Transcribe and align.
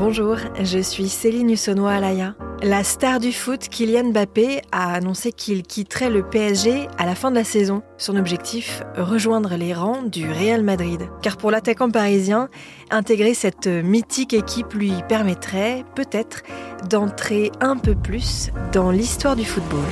Bonjour, 0.00 0.38
je 0.58 0.78
suis 0.78 1.10
Céline 1.10 1.50
Hussonois-Alaya. 1.50 2.34
La 2.62 2.84
star 2.84 3.20
du 3.20 3.34
foot, 3.34 3.68
Kylian 3.68 4.12
Mbappé, 4.12 4.62
a 4.72 4.94
annoncé 4.94 5.30
qu'il 5.30 5.62
quitterait 5.62 6.08
le 6.08 6.22
PSG 6.22 6.88
à 6.96 7.04
la 7.04 7.14
fin 7.14 7.30
de 7.30 7.36
la 7.36 7.44
saison. 7.44 7.82
Son 7.98 8.16
objectif, 8.16 8.82
rejoindre 8.96 9.56
les 9.56 9.74
rangs 9.74 10.02
du 10.02 10.26
Real 10.26 10.62
Madrid. 10.62 11.02
Car 11.20 11.36
pour 11.36 11.50
l'attaquant 11.50 11.90
parisien, 11.90 12.48
intégrer 12.90 13.34
cette 13.34 13.66
mythique 13.66 14.32
équipe 14.32 14.72
lui 14.72 14.94
permettrait 15.06 15.84
peut-être 15.94 16.44
d'entrer 16.88 17.52
un 17.60 17.76
peu 17.76 17.94
plus 17.94 18.48
dans 18.72 18.90
l'histoire 18.90 19.36
du 19.36 19.44
football. 19.44 19.84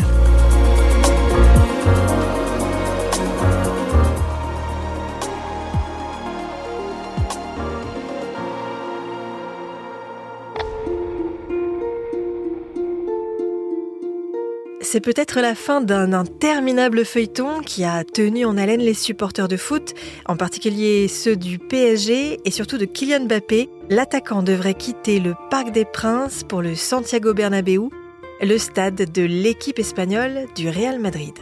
C'est 14.90 15.02
peut-être 15.02 15.42
la 15.42 15.54
fin 15.54 15.82
d'un 15.82 16.14
interminable 16.14 17.04
feuilleton 17.04 17.60
qui 17.60 17.84
a 17.84 18.04
tenu 18.04 18.46
en 18.46 18.56
haleine 18.56 18.80
les 18.80 18.94
supporters 18.94 19.46
de 19.46 19.58
foot, 19.58 19.92
en 20.24 20.34
particulier 20.34 21.08
ceux 21.08 21.36
du 21.36 21.58
PSG 21.58 22.40
et 22.42 22.50
surtout 22.50 22.78
de 22.78 22.86
Kylian 22.86 23.26
Mbappé. 23.26 23.68
L'attaquant 23.90 24.42
devrait 24.42 24.72
quitter 24.72 25.20
le 25.20 25.34
Parc 25.50 25.72
des 25.72 25.84
Princes 25.84 26.42
pour 26.42 26.62
le 26.62 26.74
Santiago 26.74 27.34
Bernabéu, 27.34 27.90
le 28.40 28.56
stade 28.56 29.12
de 29.12 29.22
l'équipe 29.24 29.78
espagnole 29.78 30.46
du 30.56 30.70
Real 30.70 30.98
Madrid. 30.98 31.34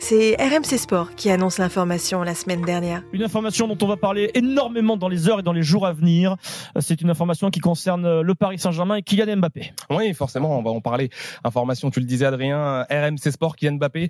C'est 0.00 0.36
RMC 0.38 0.78
Sport 0.78 1.14
qui 1.16 1.30
annonce 1.30 1.58
l'information 1.58 2.22
la 2.22 2.34
semaine 2.34 2.62
dernière. 2.62 3.02
Une 3.12 3.22
information 3.22 3.68
dont 3.68 3.76
on 3.82 3.86
va 3.86 3.96
parler 3.96 4.30
énormément 4.34 4.96
dans 4.96 5.08
les 5.08 5.28
heures 5.28 5.40
et 5.40 5.42
dans 5.42 5.52
les 5.52 5.62
jours 5.62 5.86
à 5.86 5.92
venir. 5.92 6.36
C'est 6.80 7.00
une 7.00 7.10
information 7.10 7.50
qui 7.50 7.60
concerne 7.60 8.20
le 8.20 8.34
Paris 8.34 8.58
Saint-Germain 8.58 8.96
et 8.96 9.02
Kylian 9.02 9.36
Mbappé. 9.36 9.72
Oui, 9.90 10.14
forcément, 10.14 10.58
on 10.58 10.62
va 10.62 10.70
en 10.70 10.80
parler. 10.80 11.10
Information, 11.44 11.90
tu 11.90 12.00
le 12.00 12.06
disais 12.06 12.26
Adrien, 12.26 12.86
RMC 12.90 13.30
Sport, 13.32 13.56
Kylian 13.56 13.74
Mbappé 13.74 14.08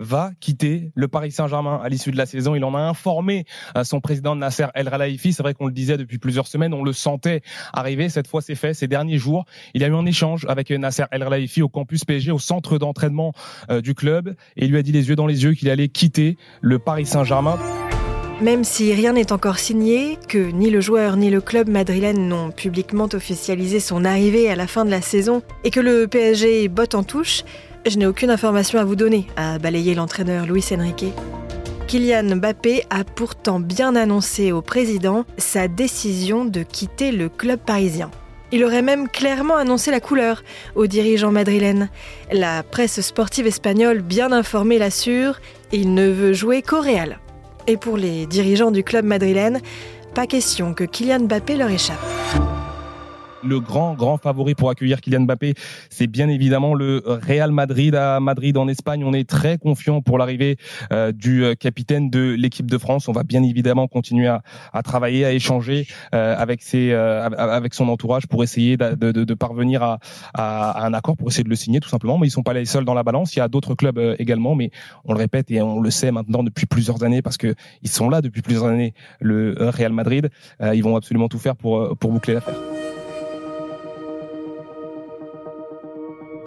va 0.00 0.32
quitter 0.40 0.90
le 0.94 1.06
Paris 1.06 1.30
Saint-Germain 1.30 1.80
à 1.82 1.88
l'issue 1.88 2.10
de 2.10 2.16
la 2.16 2.26
saison. 2.26 2.54
Il 2.54 2.64
en 2.64 2.74
a 2.74 2.80
informé 2.80 3.44
euh, 3.76 3.84
son 3.84 4.00
président 4.00 4.34
Nasser 4.34 4.66
El 4.74 4.90
Khelaifi. 4.90 5.32
C'est 5.32 5.42
vrai 5.42 5.54
qu'on 5.54 5.66
le 5.66 5.72
disait 5.72 5.96
depuis 5.96 6.18
plusieurs 6.18 6.48
semaines, 6.48 6.74
on 6.74 6.82
le 6.82 6.92
sentait 6.92 7.42
arriver. 7.72 8.08
Cette 8.08 8.26
fois, 8.26 8.40
c'est 8.40 8.54
fait. 8.54 8.74
Ces 8.74 8.88
derniers 8.88 9.18
jours, 9.18 9.44
il 9.74 9.84
a 9.84 9.86
eu 9.86 9.94
un 9.94 10.06
échange 10.06 10.46
avec 10.48 10.70
Nasser 10.70 11.04
El 11.12 11.22
Khelaifi 11.22 11.62
au 11.62 11.68
campus 11.68 12.04
PSG, 12.04 12.32
au 12.32 12.38
centre 12.38 12.78
d'entraînement 12.78 13.32
euh, 13.70 13.80
du 13.80 13.94
club, 13.94 14.34
et 14.56 14.64
il 14.64 14.70
lui 14.70 14.78
a 14.78 14.82
dit 14.82 14.92
les 14.92 15.08
yeux 15.08 15.16
dans 15.16 15.26
les 15.26 15.44
yeux 15.44 15.52
qu'il 15.52 15.68
allait 15.68 15.88
quitter 15.88 16.36
le 16.62 16.78
Paris 16.78 17.06
Saint-Germain. 17.06 17.58
Même 18.40 18.64
si 18.64 18.94
rien 18.94 19.12
n'est 19.12 19.32
encore 19.32 19.58
signé, 19.58 20.16
que 20.26 20.38
ni 20.38 20.70
le 20.70 20.80
joueur 20.80 21.18
ni 21.18 21.28
le 21.28 21.42
club 21.42 21.68
madrilène 21.68 22.26
n'ont 22.26 22.50
publiquement 22.50 23.08
officialisé 23.12 23.80
son 23.80 24.06
arrivée 24.06 24.50
à 24.50 24.56
la 24.56 24.66
fin 24.66 24.86
de 24.86 24.90
la 24.90 25.02
saison 25.02 25.42
et 25.62 25.70
que 25.70 25.78
le 25.78 26.06
PSG 26.06 26.68
botte 26.68 26.94
en 26.94 27.02
touche, 27.02 27.44
je 27.86 27.98
n'ai 27.98 28.06
aucune 28.06 28.30
information 28.30 28.78
à 28.78 28.84
vous 28.84 28.96
donner, 28.96 29.26
a 29.36 29.58
balayé 29.58 29.94
l'entraîneur 29.94 30.46
Luis 30.46 30.64
Enrique. 30.72 31.12
Kylian 31.86 32.36
Mbappé 32.36 32.84
a 32.90 33.04
pourtant 33.04 33.58
bien 33.58 33.96
annoncé 33.96 34.52
au 34.52 34.62
président 34.62 35.24
sa 35.38 35.66
décision 35.66 36.44
de 36.44 36.62
quitter 36.62 37.10
le 37.10 37.28
club 37.28 37.58
parisien. 37.58 38.10
Il 38.52 38.64
aurait 38.64 38.82
même 38.82 39.08
clairement 39.08 39.56
annoncé 39.56 39.90
la 39.90 40.00
couleur 40.00 40.42
aux 40.74 40.86
dirigeants 40.86 41.32
madrilènes. 41.32 41.88
La 42.32 42.62
presse 42.62 43.00
sportive 43.00 43.46
espagnole 43.46 44.02
bien 44.02 44.32
informée 44.32 44.78
l'assure, 44.78 45.40
il 45.72 45.94
ne 45.94 46.08
veut 46.08 46.32
jouer 46.32 46.62
qu'au 46.62 46.80
Real. 46.80 47.18
Et 47.66 47.76
pour 47.76 47.96
les 47.96 48.26
dirigeants 48.26 48.72
du 48.72 48.82
club 48.82 49.04
madrilène, 49.04 49.60
pas 50.14 50.26
question 50.26 50.74
que 50.74 50.84
Kylian 50.84 51.20
Mbappé 51.20 51.56
leur 51.56 51.70
échappe 51.70 52.19
le 53.44 53.60
grand, 53.60 53.94
grand 53.94 54.18
favori 54.18 54.54
pour 54.54 54.70
accueillir 54.70 55.00
Kylian 55.00 55.20
Mbappé, 55.20 55.54
c'est 55.88 56.06
bien 56.06 56.28
évidemment 56.28 56.74
le 56.74 57.02
Real 57.06 57.52
Madrid 57.52 57.94
à 57.94 58.20
Madrid 58.20 58.56
en 58.56 58.68
Espagne. 58.68 59.04
On 59.04 59.12
est 59.12 59.28
très 59.28 59.58
confiant 59.58 60.02
pour 60.02 60.18
l'arrivée 60.18 60.56
euh, 60.92 61.12
du 61.12 61.44
euh, 61.44 61.54
capitaine 61.54 62.10
de 62.10 62.34
l'équipe 62.38 62.70
de 62.70 62.78
France. 62.78 63.08
On 63.08 63.12
va 63.12 63.22
bien 63.22 63.42
évidemment 63.42 63.88
continuer 63.88 64.26
à, 64.26 64.42
à 64.72 64.82
travailler, 64.82 65.24
à 65.24 65.32
échanger 65.32 65.86
euh, 66.14 66.36
avec 66.36 66.62
ses, 66.62 66.92
avec 66.92 67.74
son 67.74 67.88
entourage 67.88 68.26
pour 68.26 68.42
essayer 68.42 68.76
de, 68.76 68.94
de, 68.94 69.24
de 69.24 69.34
parvenir 69.34 69.82
à, 69.82 69.98
à, 70.34 70.84
un 70.84 70.94
accord, 70.94 71.16
pour 71.16 71.28
essayer 71.28 71.44
de 71.44 71.48
le 71.48 71.56
signer 71.56 71.80
tout 71.80 71.88
simplement. 71.88 72.18
Mais 72.18 72.26
ils 72.26 72.30
sont 72.30 72.42
pas 72.42 72.54
les 72.54 72.64
seuls 72.64 72.84
dans 72.84 72.94
la 72.94 73.02
balance. 73.02 73.34
Il 73.34 73.38
y 73.38 73.42
a 73.42 73.48
d'autres 73.48 73.74
clubs 73.74 73.98
également, 74.18 74.54
mais 74.54 74.70
on 75.04 75.12
le 75.12 75.18
répète 75.18 75.50
et 75.50 75.62
on 75.62 75.80
le 75.80 75.90
sait 75.90 76.10
maintenant 76.10 76.42
depuis 76.42 76.66
plusieurs 76.66 77.02
années 77.02 77.22
parce 77.22 77.36
que 77.36 77.54
ils 77.82 77.90
sont 77.90 78.08
là 78.08 78.20
depuis 78.20 78.42
plusieurs 78.42 78.66
années. 78.66 78.94
Le 79.20 79.54
Real 79.58 79.92
Madrid, 79.92 80.30
ils 80.62 80.82
vont 80.82 80.96
absolument 80.96 81.28
tout 81.28 81.38
faire 81.38 81.56
pour 81.56 81.96
pour 81.98 82.12
boucler 82.12 82.34
l'affaire. 82.34 82.69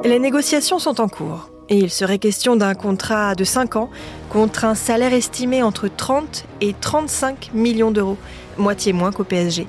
Les 0.06 0.20
négociations 0.20 0.80
sont 0.80 1.00
en 1.00 1.08
cours 1.08 1.50
et 1.70 1.78
il 1.78 1.90
serait 1.90 2.18
question 2.18 2.58
d'un 2.58 2.74
contrat 2.74 3.36
de 3.36 3.46
5 3.46 3.78
ans 3.78 3.90
contre 4.30 4.66
un 4.66 4.76
salaire 4.76 5.14
estimé 5.14 5.64
entre 5.64 5.88
30 5.88 6.46
et 6.60 6.76
35 6.80 7.52
millions 7.54 7.90
d'euros, 7.90 8.18
moitié 8.58 8.92
moins 8.92 9.14
qu'au 9.14 9.24
PSG. 9.24 9.66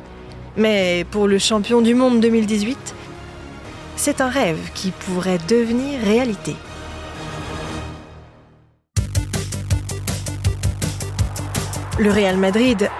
Mais 0.56 1.06
pour 1.12 1.28
le 1.28 1.38
champion 1.38 1.82
du 1.82 1.94
monde 1.94 2.18
2018, 2.18 2.96
c'est 3.94 4.20
un 4.20 4.28
rêve 4.28 4.58
qui 4.74 4.90
pourrait 4.90 5.38
devenir 5.48 6.00
réalité. 6.00 6.56
Le 12.00 12.10
Real 12.10 12.38
Madrid 12.38 12.90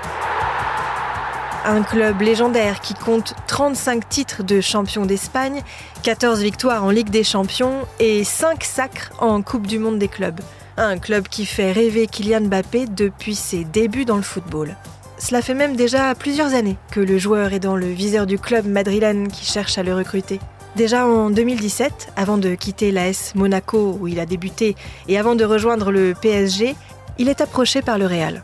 un 1.65 1.83
club 1.83 2.21
légendaire 2.21 2.81
qui 2.81 2.95
compte 2.95 3.35
35 3.47 4.09
titres 4.09 4.43
de 4.43 4.61
champion 4.61 5.07
d'Espagne, 5.07 5.63
14 6.03 6.43
victoires 6.43 6.85
en 6.85 6.91
Ligue 6.91 7.11
des 7.11 7.25
Champions 7.25 7.87
et 8.01 8.25
5 8.25 8.63
sacres 8.65 9.13
en 9.19 9.43
Coupe 9.43 9.67
du 9.67 9.79
Monde 9.79 9.99
des 9.99 10.09
clubs. 10.09 10.41
Un 10.77 10.99
club 10.99 11.29
qui 11.29 11.47
fait 11.47 11.73
rêver 11.73 12.07
Kylian 12.07 12.43
Mbappé 12.43 12.87
depuis 12.87 13.35
ses 13.35 13.65
débuts 13.65 14.05
dans 14.05 14.17
le 14.17 14.23
football. 14.23 14.77
Cela 15.19 15.41
fait 15.41 15.55
même 15.55 15.77
déjà 15.77 16.15
plusieurs 16.15 16.55
années 16.55 16.77
que 16.91 17.01
le 17.01 17.19
joueur 17.19 17.53
est 17.53 17.61
dans 17.61 17.77
le 17.77 17.87
viseur 17.87 18.27
du 18.27 18.39
club 18.39 18.67
madrilène 18.67 19.29
qui 19.29 19.47
cherche 19.47 19.79
à 19.79 19.83
le 19.83 19.95
recruter. 19.95 20.41
Déjà 20.77 21.07
en 21.07 21.31
2017, 21.31 22.13
avant 22.17 22.37
de 22.37 22.55
quitter 22.57 22.91
l'AS 22.91 23.33
Monaco 23.37 23.97
où 24.01 24.09
il 24.09 24.19
a 24.19 24.27
débuté 24.27 24.75
et 25.09 25.19
avant 25.19 25.37
de 25.37 25.45
rejoindre 25.45 25.93
le 25.93 26.15
PSG, 26.21 26.75
il 27.19 27.29
est 27.29 27.41
approché 27.41 27.81
par 27.81 27.97
le 27.97 28.07
Real. 28.07 28.43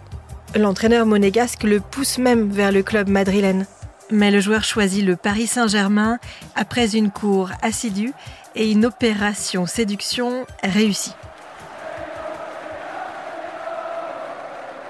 L'entraîneur 0.56 1.06
monégasque 1.06 1.62
le 1.62 1.78
pousse 1.78 2.18
même 2.18 2.50
vers 2.50 2.72
le 2.72 2.82
club 2.82 3.08
madrilène. 3.08 3.66
Mais 4.10 4.32
le 4.32 4.40
joueur 4.40 4.64
choisit 4.64 5.04
le 5.04 5.14
Paris 5.14 5.46
Saint-Germain 5.46 6.18
après 6.56 6.96
une 6.96 7.12
cour 7.12 7.50
assidue 7.62 8.12
et 8.56 8.70
une 8.72 8.84
opération 8.84 9.66
séduction 9.66 10.44
réussie. 10.64 11.14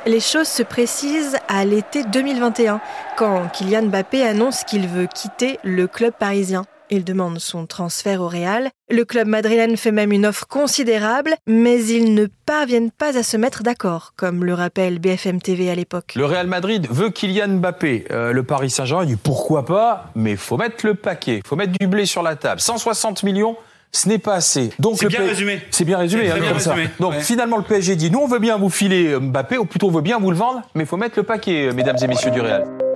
Les 0.06 0.20
choses 0.20 0.48
se 0.48 0.62
précisent 0.62 1.36
à 1.46 1.66
l'été 1.66 2.04
2021, 2.04 2.80
quand 3.18 3.48
Kylian 3.52 3.82
Mbappé 3.82 4.22
annonce 4.22 4.64
qu'il 4.64 4.88
veut 4.88 5.06
quitter 5.06 5.58
le 5.62 5.86
club 5.86 6.14
parisien. 6.14 6.64
Il 6.92 7.04
demande 7.04 7.38
son 7.38 7.66
transfert 7.66 8.20
au 8.20 8.26
Real. 8.26 8.68
Le 8.90 9.04
club 9.04 9.28
madrilène 9.28 9.76
fait 9.76 9.92
même 9.92 10.10
une 10.10 10.26
offre 10.26 10.48
considérable, 10.48 11.36
mais 11.46 11.84
ils 11.84 12.14
ne 12.14 12.26
parviennent 12.46 12.90
pas 12.90 13.16
à 13.16 13.22
se 13.22 13.36
mettre 13.36 13.62
d'accord, 13.62 14.12
comme 14.16 14.44
le 14.44 14.54
rappelle 14.54 14.98
BFM 14.98 15.40
TV 15.40 15.70
à 15.70 15.76
l'époque. 15.76 16.14
Le 16.16 16.24
Real 16.24 16.48
Madrid 16.48 16.88
veut 16.90 17.10
Kylian 17.10 17.58
Mbappé. 17.58 18.06
Euh, 18.10 18.32
le 18.32 18.42
Paris 18.42 18.70
Saint-Germain 18.70 19.04
dit 19.04 19.14
pourquoi 19.14 19.64
pas, 19.64 20.10
mais 20.16 20.34
faut 20.34 20.56
mettre 20.56 20.84
le 20.84 20.96
paquet, 20.96 21.42
faut 21.46 21.54
mettre 21.54 21.74
du 21.78 21.86
blé 21.86 22.06
sur 22.06 22.24
la 22.24 22.34
table. 22.34 22.60
160 22.60 23.22
millions, 23.22 23.56
ce 23.92 24.08
n'est 24.08 24.18
pas 24.18 24.34
assez. 24.34 24.70
Donc 24.80 24.98
c'est 24.98 25.06
bien, 25.06 25.20
résumé. 25.20 25.60
C'est 25.70 25.84
bien 25.84 25.98
résumé. 25.98 26.28
Hein, 26.28 26.38
comme 26.48 26.58
Ça. 26.58 26.74
Donc 26.98 27.14
finalement 27.20 27.56
le 27.56 27.62
PSG 27.62 27.94
dit 27.94 28.10
nous 28.10 28.18
on 28.18 28.26
veut 28.26 28.40
bien 28.40 28.58
vous 28.58 28.68
filer 28.68 29.16
Mbappé, 29.16 29.58
ou 29.58 29.64
plutôt 29.64 29.86
on 29.86 29.92
veut 29.92 30.02
bien 30.02 30.18
vous 30.18 30.32
le 30.32 30.36
vendre, 30.36 30.62
mais 30.74 30.82
il 30.82 30.86
faut 30.88 30.96
mettre 30.96 31.16
le 31.16 31.22
paquet, 31.22 31.68
euh, 31.68 31.72
mesdames 31.72 31.98
et 32.02 32.08
messieurs 32.08 32.32
du 32.32 32.40
Real. 32.40 32.89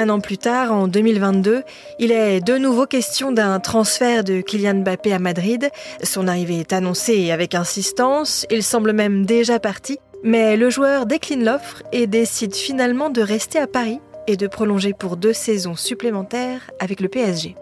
Un 0.00 0.10
an 0.10 0.20
plus 0.20 0.38
tard, 0.38 0.70
en 0.70 0.86
2022, 0.86 1.64
il 1.98 2.12
est 2.12 2.40
de 2.40 2.56
nouveau 2.56 2.86
question 2.86 3.32
d'un 3.32 3.58
transfert 3.58 4.22
de 4.22 4.40
Kylian 4.40 4.76
Mbappé 4.76 5.12
à 5.12 5.18
Madrid. 5.18 5.70
Son 6.04 6.28
arrivée 6.28 6.60
est 6.60 6.72
annoncée 6.72 7.32
avec 7.32 7.56
insistance, 7.56 8.46
il 8.48 8.62
semble 8.62 8.92
même 8.92 9.26
déjà 9.26 9.58
parti, 9.58 9.98
mais 10.22 10.56
le 10.56 10.70
joueur 10.70 11.04
décline 11.04 11.44
l'offre 11.44 11.82
et 11.90 12.06
décide 12.06 12.54
finalement 12.54 13.10
de 13.10 13.20
rester 13.20 13.58
à 13.58 13.66
Paris 13.66 13.98
et 14.28 14.36
de 14.36 14.46
prolonger 14.46 14.92
pour 14.92 15.16
deux 15.16 15.32
saisons 15.32 15.74
supplémentaires 15.74 16.70
avec 16.78 17.00
le 17.00 17.08
PSG. 17.08 17.56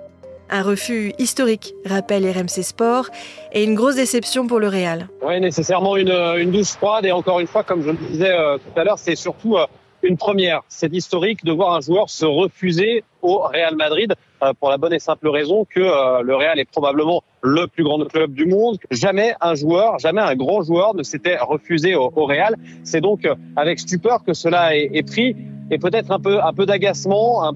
Un 0.51 0.63
refus 0.63 1.15
historique, 1.19 1.75
rappelle 1.87 2.31
RMC 2.31 2.63
Sport, 2.63 3.09
et 3.53 3.65
une 3.65 3.75
grosse 3.75 3.95
déception 3.95 4.47
pour 4.47 4.61
le 4.61 4.69
Real. 4.69 5.09
Oui, 5.23 5.41
nécessairement 5.41 5.97
une, 5.97 6.51
douce 6.51 6.77
froide, 6.77 7.07
et 7.07 7.13
encore 7.13 7.41
une 7.41 7.47
fois, 7.47 7.65
comme 7.65 7.81
je 7.81 7.89
le 7.89 7.97
disais 8.11 8.31
euh, 8.31 8.59
tout 8.59 8.79
à 8.79 8.85
l'heure, 8.85 8.99
c'est 8.99 9.17
surtout 9.17 9.57
euh, 9.57 9.65
une 10.03 10.17
première. 10.17 10.63
C'est 10.69 10.93
historique 10.93 11.45
de 11.45 11.53
voir 11.53 11.75
un 11.75 11.81
joueur 11.81 12.09
se 12.11 12.25
refuser 12.25 13.05
au 13.23 13.39
Real 13.39 13.77
Madrid 13.77 14.15
euh, 14.43 14.53
pour 14.59 14.71
la 14.71 14.79
bonne 14.79 14.93
et 14.93 14.99
simple 14.99 15.29
raison 15.29 15.65
que 15.65 15.81
euh, 15.81 16.23
le 16.23 16.37
Real 16.37 16.59
est 16.59 16.71
probablement 16.71 17.23
le 17.43 17.67
plus 17.67 17.85
grand 17.85 18.05
club 18.05 18.33
du 18.33 18.47
monde. 18.47 18.79
Jamais 18.91 19.35
un 19.41 19.55
joueur, 19.55 19.99
jamais 19.99 20.21
un 20.21 20.35
grand 20.35 20.63
joueur 20.63 20.95
ne 20.95 21.03
s'était 21.03 21.37
refusé 21.39 21.95
au, 21.95 22.11
Real. 22.11 22.55
C'est 22.85 23.01
donc 23.01 23.25
euh, 23.25 23.35
avec 23.57 23.79
stupeur 23.79 24.25
que 24.25 24.35
cela 24.35 24.77
est, 24.77 25.03
pris 25.07 25.37
et 25.71 25.79
peut-être 25.79 26.11
un 26.11 26.21
peu 26.21 26.43
un 26.43 26.53
peu 26.53 26.67
d'agacement, 26.67 27.53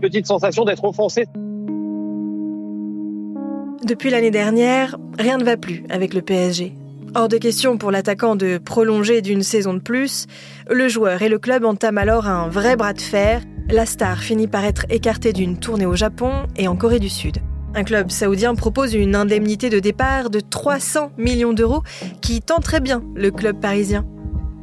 petite 0.00 0.26
sensation 0.26 0.64
d'être 0.64 0.84
offensé. 0.84 1.26
Depuis 3.84 4.10
l'année 4.10 4.30
dernière, 4.30 4.96
rien 5.18 5.38
ne 5.38 5.44
va 5.44 5.56
plus 5.56 5.84
avec 5.90 6.14
le 6.14 6.22
PSG. 6.22 6.72
Hors 7.14 7.28
de 7.28 7.36
question 7.36 7.76
pour 7.76 7.90
l'attaquant 7.90 8.36
de 8.36 8.56
prolonger 8.56 9.20
d'une 9.20 9.42
saison 9.42 9.74
de 9.74 9.80
plus, 9.80 10.26
le 10.70 10.88
joueur 10.88 11.20
et 11.20 11.28
le 11.28 11.38
club 11.38 11.62
entament 11.62 11.98
alors 11.98 12.26
un 12.26 12.48
vrai 12.48 12.74
bras 12.74 12.94
de 12.94 13.02
fer. 13.02 13.42
La 13.68 13.84
star 13.84 14.20
finit 14.20 14.46
par 14.46 14.64
être 14.64 14.86
écartée 14.88 15.34
d'une 15.34 15.58
tournée 15.58 15.84
au 15.84 15.94
Japon 15.94 16.46
et 16.56 16.68
en 16.68 16.76
Corée 16.76 17.00
du 17.00 17.10
Sud. 17.10 17.36
Un 17.74 17.84
club 17.84 18.10
saoudien 18.10 18.54
propose 18.54 18.94
une 18.94 19.14
indemnité 19.14 19.68
de 19.68 19.78
départ 19.78 20.30
de 20.30 20.40
300 20.40 21.12
millions 21.18 21.52
d'euros 21.52 21.82
qui 22.22 22.40
très 22.40 22.80
bien 22.80 23.02
le 23.14 23.30
club 23.30 23.60
parisien. 23.60 24.06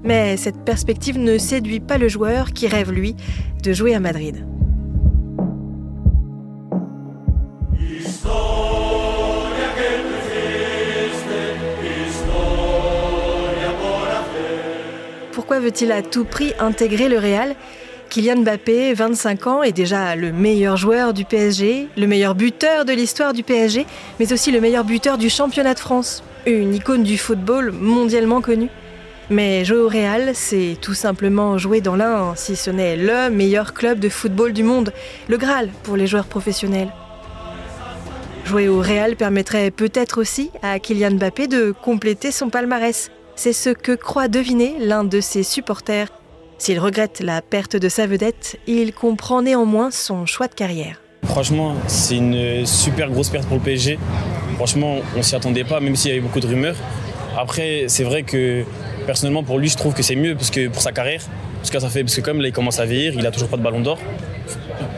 Mais 0.03 0.35
cette 0.35 0.63
perspective 0.65 1.19
ne 1.19 1.37
séduit 1.37 1.79
pas 1.79 1.99
le 1.99 2.07
joueur 2.07 2.51
qui 2.51 2.67
rêve, 2.67 2.91
lui, 2.91 3.15
de 3.61 3.73
jouer 3.73 3.93
à 3.93 3.99
Madrid. 3.99 4.43
Veut-il 15.59 15.91
à 15.91 16.01
tout 16.01 16.23
prix 16.23 16.53
intégrer 16.57 17.09
le 17.09 17.17
Real? 17.17 17.53
Kylian 18.09 18.37
Mbappé, 18.37 18.93
25 18.93 19.47
ans, 19.47 19.61
est 19.61 19.73
déjà 19.73 20.15
le 20.15 20.31
meilleur 20.31 20.77
joueur 20.77 21.13
du 21.13 21.25
PSG, 21.25 21.89
le 21.97 22.07
meilleur 22.07 22.33
buteur 22.33 22.85
de 22.85 22.93
l'histoire 22.93 23.33
du 23.33 23.43
PSG, 23.43 23.85
mais 24.19 24.31
aussi 24.31 24.51
le 24.51 24.61
meilleur 24.61 24.85
buteur 24.85 25.17
du 25.17 25.29
championnat 25.29 25.73
de 25.73 25.79
France, 25.79 26.23
une 26.45 26.73
icône 26.73 27.03
du 27.03 27.17
football 27.17 27.71
mondialement 27.71 28.39
connue. 28.39 28.69
Mais 29.29 29.65
jouer 29.65 29.79
au 29.79 29.89
Real, 29.89 30.31
c'est 30.33 30.77
tout 30.81 30.93
simplement 30.93 31.57
jouer 31.57 31.81
dans 31.81 31.97
l'un, 31.97 32.35
si 32.35 32.55
ce 32.55 32.71
n'est 32.71 32.95
le 32.95 33.29
meilleur 33.29 33.73
club 33.73 33.99
de 33.99 34.07
football 34.07 34.53
du 34.53 34.63
monde, 34.63 34.93
le 35.27 35.37
Graal 35.37 35.69
pour 35.83 35.97
les 35.97 36.07
joueurs 36.07 36.25
professionnels. 36.25 36.91
Jouer 38.45 38.69
au 38.69 38.79
Real 38.79 39.17
permettrait 39.17 39.71
peut-être 39.71 40.21
aussi 40.21 40.51
à 40.63 40.79
Kylian 40.79 41.11
Mbappé 41.11 41.47
de 41.47 41.71
compléter 41.71 42.31
son 42.31 42.49
palmarès. 42.49 43.11
C'est 43.41 43.53
ce 43.53 43.69
que 43.69 43.93
croit 43.93 44.27
deviner 44.27 44.75
l'un 44.81 45.05
de 45.05 45.21
ses 45.21 45.43
supporters. 45.43 46.09
S'il 46.57 46.77
regrette 46.77 47.21
la 47.21 47.41
perte 47.41 47.77
de 47.77 47.87
sa 47.87 48.05
vedette, 48.05 48.59
il 48.67 48.91
comprend 48.91 49.41
néanmoins 49.41 49.91
son 49.91 50.25
choix 50.25 50.49
de 50.49 50.53
carrière. 50.53 50.99
Franchement, 51.23 51.75
c'est 51.87 52.17
une 52.17 52.65
super 52.65 53.09
grosse 53.09 53.29
perte 53.29 53.47
pour 53.47 53.55
le 53.55 53.63
PSG. 53.63 53.97
Franchement, 54.57 54.97
on 55.15 55.23
s'y 55.23 55.37
attendait 55.37 55.63
pas, 55.63 55.79
même 55.79 55.95
s'il 55.95 56.09
y 56.09 56.11
avait 56.15 56.21
beaucoup 56.21 56.41
de 56.41 56.47
rumeurs. 56.47 56.75
Après, 57.37 57.85
c'est 57.87 58.03
vrai 58.03 58.23
que 58.23 58.65
personnellement, 59.05 59.43
pour 59.43 59.57
lui, 59.57 59.69
je 59.69 59.77
trouve 59.77 59.93
que 59.93 60.03
c'est 60.03 60.17
mieux 60.17 60.35
parce 60.35 60.51
pour 60.73 60.81
sa 60.81 60.91
carrière. 60.91 61.21
Parce 61.59 61.69
que 61.69 61.79
ça 61.79 61.87
fait, 61.87 62.03
comme 62.21 62.41
là, 62.41 62.49
il 62.49 62.53
commence 62.53 62.81
à 62.81 62.85
vieillir, 62.85 63.13
il 63.15 63.25
a 63.25 63.31
toujours 63.31 63.47
pas 63.47 63.55
de 63.55 63.63
ballon 63.63 63.79
d'or. 63.79 63.99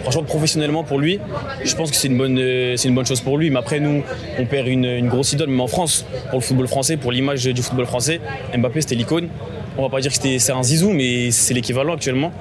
Franchement, 0.01 0.23
professionnellement 0.23 0.83
pour 0.83 0.99
lui, 0.99 1.19
je 1.63 1.75
pense 1.75 1.91
que 1.91 1.97
c'est 1.97 2.07
une 2.07 2.17
bonne, 2.17 2.37
c'est 2.77 2.87
une 2.87 2.95
bonne 2.95 3.05
chose 3.05 3.21
pour 3.21 3.37
lui. 3.37 3.49
Mais 3.49 3.59
après, 3.59 3.79
nous, 3.79 4.03
on 4.39 4.45
perd 4.45 4.67
une, 4.67 4.85
une 4.85 5.07
grosse 5.09 5.33
idole, 5.33 5.49
même 5.49 5.61
en 5.61 5.67
France, 5.67 6.05
pour 6.29 6.39
le 6.39 6.45
football 6.45 6.67
français, 6.67 6.97
pour 6.97 7.11
l'image 7.11 7.43
du 7.43 7.61
football 7.61 7.85
français. 7.85 8.21
Mbappé, 8.55 8.81
c'était 8.81 8.95
l'icône. 8.95 9.29
On 9.77 9.83
va 9.83 9.89
pas 9.89 10.01
dire 10.01 10.11
que 10.11 10.37
c'est 10.39 10.51
un 10.51 10.63
zizou, 10.63 10.91
mais 10.91 11.31
c'est 11.31 11.53
l'équivalent 11.53 11.93
actuellement. 11.93 12.31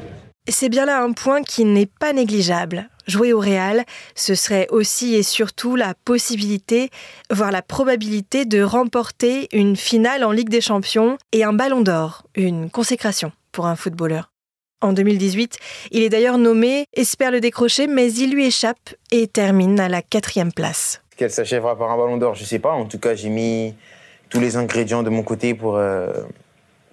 C'est 0.48 0.68
bien 0.68 0.86
là 0.86 1.02
un 1.02 1.12
point 1.12 1.42
qui 1.42 1.64
n'est 1.64 1.86
pas 1.86 2.12
négligeable. 2.12 2.88
Jouer 3.06 3.32
au 3.32 3.40
Real, 3.40 3.84
ce 4.14 4.34
serait 4.34 4.66
aussi 4.70 5.14
et 5.14 5.22
surtout 5.22 5.76
la 5.76 5.94
possibilité, 6.04 6.90
voire 7.30 7.50
la 7.50 7.62
probabilité 7.62 8.44
de 8.44 8.62
remporter 8.62 9.48
une 9.52 9.76
finale 9.76 10.24
en 10.24 10.32
Ligue 10.32 10.48
des 10.48 10.60
Champions 10.60 11.18
et 11.32 11.44
un 11.44 11.52
ballon 11.52 11.82
d'or, 11.82 12.24
une 12.34 12.70
consécration 12.70 13.32
pour 13.52 13.66
un 13.66 13.76
footballeur. 13.76 14.30
En 14.82 14.94
2018, 14.94 15.58
il 15.90 16.02
est 16.02 16.08
d'ailleurs 16.08 16.38
nommé, 16.38 16.86
espère 16.94 17.30
le 17.30 17.40
décrocher, 17.40 17.86
mais 17.86 18.10
il 18.12 18.32
lui 18.32 18.46
échappe 18.46 18.94
et 19.10 19.26
termine 19.26 19.78
à 19.78 19.90
la 19.90 20.00
quatrième 20.00 20.52
place. 20.52 21.02
Qu'elle 21.16 21.30
s'achèvera 21.30 21.76
par 21.76 21.90
un 21.90 21.98
ballon 21.98 22.16
d'or, 22.16 22.34
je 22.34 22.44
sais 22.44 22.58
pas. 22.58 22.72
En 22.72 22.86
tout 22.86 22.98
cas, 22.98 23.14
j'ai 23.14 23.28
mis 23.28 23.74
tous 24.30 24.40
les 24.40 24.56
ingrédients 24.56 25.02
de 25.02 25.10
mon 25.10 25.22
côté 25.22 25.52
pour, 25.52 25.76
euh, 25.76 26.12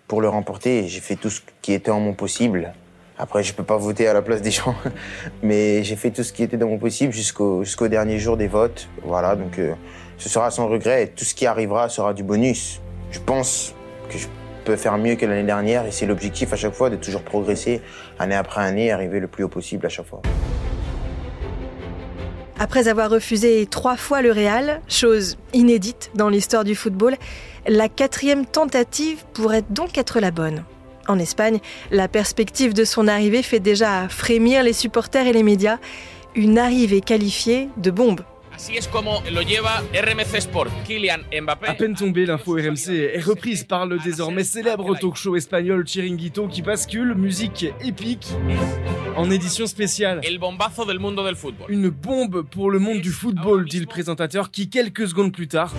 pour 0.10 0.20
le 0.20 0.28
remporter. 0.28 0.86
J'ai 0.90 1.00
fait 1.00 1.16
tout 1.16 1.30
ce 1.30 1.40
qui 1.62 1.72
était 1.72 1.92
en 1.92 2.02
mon 2.02 2.14
possible. 2.14 2.74
Après, 3.18 3.42
je 3.42 3.54
peux 3.54 3.64
pas 3.64 3.78
voter 3.78 4.06
à 4.08 4.14
la 4.14 4.22
place 4.22 4.42
des 4.42 4.52
gens, 4.52 4.76
mais 5.42 5.82
j'ai 5.84 5.96
fait 5.96 6.12
tout 6.12 6.24
ce 6.24 6.34
qui 6.34 6.44
était 6.44 6.58
dans 6.58 6.68
mon 6.68 6.78
possible 6.78 7.14
jusqu'au 7.14 7.64
jusqu'au 7.64 7.88
dernier 7.88 8.20
jour 8.20 8.36
des 8.36 8.48
votes. 8.48 8.90
Voilà, 9.04 9.38
donc 9.38 9.60
euh, 9.60 9.74
ce 10.18 10.28
sera 10.28 10.52
sans 10.52 10.68
regret. 10.68 11.04
Et 11.04 11.08
tout 11.08 11.24
ce 11.24 11.34
qui 11.34 11.46
arrivera 11.46 11.88
sera 11.88 12.14
du 12.14 12.24
bonus. 12.24 12.82
Je 13.12 13.20
pense 13.20 13.74
que 14.10 14.18
je 14.18 14.28
peux 14.68 14.76
faire 14.76 14.98
mieux 14.98 15.16
que 15.16 15.26
l'année 15.26 15.46
dernière 15.46 15.86
et 15.86 15.92
c'est 15.92 16.06
l'objectif 16.06 16.52
à 16.52 16.58
chaque 16.58 16.74
fois 16.74 16.90
de 16.90 16.98
toujours 16.98 17.22
progresser 17.22 17.82
année 18.20 18.36
après 18.36 18.62
année, 18.62 18.92
arriver 18.92 19.22
le 19.22 19.28
plus 19.28 19.46
haut 19.46 19.50
possible 19.50 19.86
à 19.86 19.90
chaque 19.90 20.06
fois. 20.06 20.22
Après 22.60 22.90
avoir 22.90 23.10
refusé 23.10 23.66
trois 23.68 23.96
fois 23.96 24.22
le 24.22 24.32
Real, 24.34 24.82
chose 24.90 25.38
inédite 25.54 26.12
dans 26.16 26.28
l'histoire 26.28 26.66
du 26.66 26.76
football, 26.76 27.16
la 27.66 27.88
quatrième 27.88 28.46
tentative 28.46 29.24
pourrait 29.34 29.64
donc 29.70 29.98
être 29.98 30.20
la 30.20 30.32
bonne. 30.32 30.66
En 31.08 31.18
Espagne, 31.18 31.60
la 31.90 32.10
perspective 32.10 32.74
de 32.74 32.84
son 32.84 33.08
arrivée 33.08 33.44
fait 33.44 33.62
déjà 33.62 34.10
frémir 34.10 34.64
les 34.64 34.74
supporters 34.74 35.28
et 35.28 35.34
les 35.34 35.44
médias. 35.44 35.78
Une 36.36 36.58
arrivée 36.58 37.00
qualifiée 37.00 37.70
de 37.78 37.90
bombe. 37.90 38.20
À 41.68 41.74
peine 41.76 41.96
tombé, 41.96 42.26
l'info 42.26 42.54
RMC 42.54 42.90
est 42.90 43.24
reprise 43.24 43.64
par 43.64 43.86
le 43.86 44.00
désormais 44.00 44.44
célèbre 44.44 44.98
talk 44.98 45.16
show 45.16 45.36
espagnol 45.36 45.86
Chiringuito 45.86 46.48
qui 46.48 46.64
bascule, 46.64 47.14
musique 47.16 47.68
épique, 47.86 48.28
en 49.16 49.30
édition 49.30 49.68
spéciale. 49.68 50.22
Une 51.70 51.90
bombe 51.90 52.42
pour 52.50 52.72
le 52.72 52.80
monde 52.80 53.02
du 53.02 53.12
football, 53.12 53.66
dit 53.66 53.80
le 53.80 53.86
présentateur 53.86 54.50
qui 54.50 54.70
quelques 54.70 55.08
secondes 55.08 55.32
plus 55.32 55.48
tard 55.48 55.74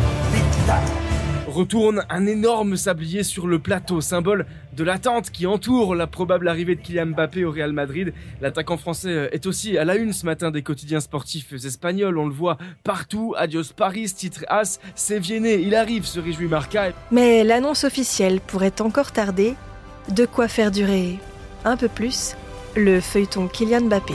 retourne 1.48 2.04
un 2.10 2.26
énorme 2.26 2.76
sablier 2.76 3.22
sur 3.22 3.46
le 3.46 3.58
plateau, 3.58 4.00
symbole 4.00 4.46
de 4.76 4.84
l'attente 4.84 5.30
qui 5.30 5.46
entoure 5.46 5.94
la 5.94 6.06
probable 6.06 6.48
arrivée 6.48 6.76
de 6.76 6.80
Kylian 6.80 7.06
Mbappé 7.06 7.44
au 7.44 7.50
Real 7.50 7.72
Madrid. 7.72 8.12
L'attaquant 8.40 8.76
français 8.76 9.28
est 9.32 9.46
aussi 9.46 9.78
à 9.78 9.84
la 9.84 9.96
une 9.96 10.12
ce 10.12 10.26
matin 10.26 10.50
des 10.50 10.62
quotidiens 10.62 11.00
sportifs 11.00 11.52
espagnols. 11.52 12.18
On 12.18 12.26
le 12.26 12.34
voit 12.34 12.58
partout. 12.84 13.34
Adios 13.36 13.72
Paris, 13.74 14.12
titre 14.14 14.44
As, 14.48 14.78
c'est 14.94 15.18
Viennet, 15.18 15.62
il 15.62 15.74
arrive, 15.74 16.04
se 16.04 16.20
réjouit 16.20 16.48
Marca. 16.48 16.90
Mais 17.10 17.44
l'annonce 17.44 17.84
officielle 17.84 18.40
pourrait 18.40 18.80
encore 18.80 19.12
tarder. 19.12 19.54
De 20.14 20.24
quoi 20.24 20.48
faire 20.48 20.70
durer 20.70 21.18
un 21.64 21.76
peu 21.76 21.88
plus 21.88 22.34
le 22.76 23.00
feuilleton 23.00 23.48
Kylian 23.48 23.82
Mbappé. 23.82 24.14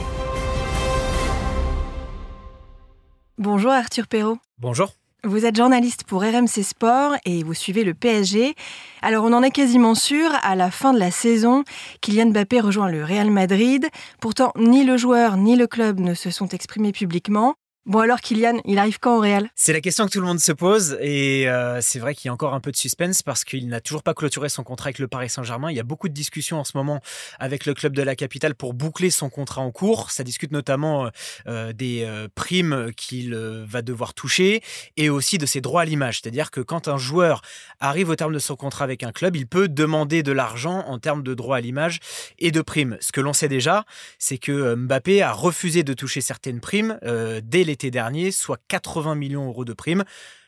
Bonjour 3.37 3.71
Arthur 3.71 4.07
Perrault. 4.07 4.37
Bonjour. 4.59 4.93
Vous 5.25 5.45
êtes 5.45 5.55
journaliste 5.55 6.03
pour 6.03 6.21
RMC 6.21 6.63
Sport 6.63 7.13
et 7.23 7.43
vous 7.43 7.53
suivez 7.53 7.85
le 7.85 7.93
PSG. 7.93 8.55
Alors 9.01 9.23
on 9.23 9.31
en 9.31 9.41
est 9.41 9.51
quasiment 9.51 9.95
sûr, 9.95 10.29
à 10.41 10.53
la 10.57 10.69
fin 10.69 10.91
de 10.91 10.99
la 10.99 11.11
saison, 11.11 11.63
Kylian 12.01 12.31
Mbappé 12.31 12.59
rejoint 12.59 12.89
le 12.89 13.05
Real 13.05 13.31
Madrid. 13.31 13.87
Pourtant, 14.19 14.51
ni 14.57 14.83
le 14.83 14.97
joueur 14.97 15.37
ni 15.37 15.55
le 15.55 15.65
club 15.65 16.01
ne 16.01 16.13
se 16.13 16.29
sont 16.29 16.49
exprimés 16.49 16.91
publiquement. 16.91 17.55
Bon 17.85 17.99
alors 17.99 18.21
Kylian, 18.21 18.61
il 18.63 18.79
arrive 18.79 18.97
quand 18.97 19.17
au 19.17 19.19
Real? 19.19 19.49
C'est 19.55 19.73
la 19.73 19.81
question 19.81 20.05
que 20.05 20.11
tout 20.11 20.21
le 20.21 20.25
monde 20.25 20.39
se 20.39 20.53
pose 20.53 20.97
et 21.01 21.49
euh, 21.49 21.81
c'est 21.81 21.99
vrai 21.99 22.15
qu'il 22.15 22.27
y 22.27 22.29
a 22.29 22.33
encore 22.33 22.53
un 22.53 22.61
peu 22.61 22.71
de 22.71 22.77
suspense 22.77 23.21
parce 23.21 23.43
qu'il 23.43 23.67
n'a 23.67 23.81
toujours 23.81 24.03
pas 24.03 24.13
clôturé 24.13 24.47
son 24.47 24.63
contrat 24.63 24.87
avec 24.87 24.99
le 24.99 25.09
Paris 25.09 25.27
Saint-Germain. 25.27 25.69
Il 25.69 25.75
y 25.75 25.81
a 25.81 25.83
beaucoup 25.83 26.07
de 26.07 26.13
discussions 26.13 26.61
en 26.61 26.63
ce 26.63 26.77
moment 26.77 27.01
avec 27.39 27.65
le 27.65 27.73
club 27.73 27.93
de 27.93 28.01
la 28.01 28.15
capitale 28.15 28.55
pour 28.55 28.73
boucler 28.73 29.09
son 29.09 29.29
contrat 29.29 29.59
en 29.59 29.71
cours. 29.71 30.11
Ça 30.11 30.23
discute 30.23 30.53
notamment 30.53 31.09
euh, 31.47 31.73
des 31.73 32.05
euh, 32.05 32.29
primes 32.33 32.93
qu'il 32.95 33.35
va 33.35 33.81
devoir 33.81 34.13
toucher 34.13 34.61
et 34.95 35.09
aussi 35.09 35.37
de 35.37 35.45
ses 35.45 35.59
droits 35.59 35.81
à 35.81 35.85
l'image. 35.85 36.21
C'est-à-dire 36.21 36.51
que 36.51 36.61
quand 36.61 36.87
un 36.87 36.97
joueur 36.97 37.41
arrive 37.81 38.07
au 38.07 38.15
terme 38.15 38.33
de 38.33 38.39
son 38.39 38.55
contrat 38.55 38.85
avec 38.85 39.03
un 39.03 39.11
club, 39.11 39.35
il 39.35 39.45
peut 39.45 39.67
demander 39.67 40.23
de 40.23 40.31
l'argent 40.31 40.85
en 40.87 40.99
termes 40.99 41.21
de 41.21 41.33
droits 41.33 41.57
à 41.57 41.61
l'image 41.61 41.99
et 42.39 42.51
de 42.51 42.61
primes. 42.61 42.95
Ce 43.01 43.11
que 43.11 43.19
l'on 43.19 43.33
sait 43.33 43.49
déjà, 43.49 43.83
c'est 44.19 44.37
que 44.37 44.73
Mbappé 44.75 45.21
a 45.21 45.33
refusé 45.33 45.83
de 45.83 45.93
toucher 45.93 46.21
certaines 46.21 46.61
primes 46.61 46.97
dès 47.43 47.65
les 47.65 47.72
l'été 47.73 47.89
dernier, 47.89 48.31
soit 48.31 48.59
80 48.67 49.15
millions 49.15 49.45
d'euros 49.45 49.65
de 49.65 49.73
primes. 49.73 50.03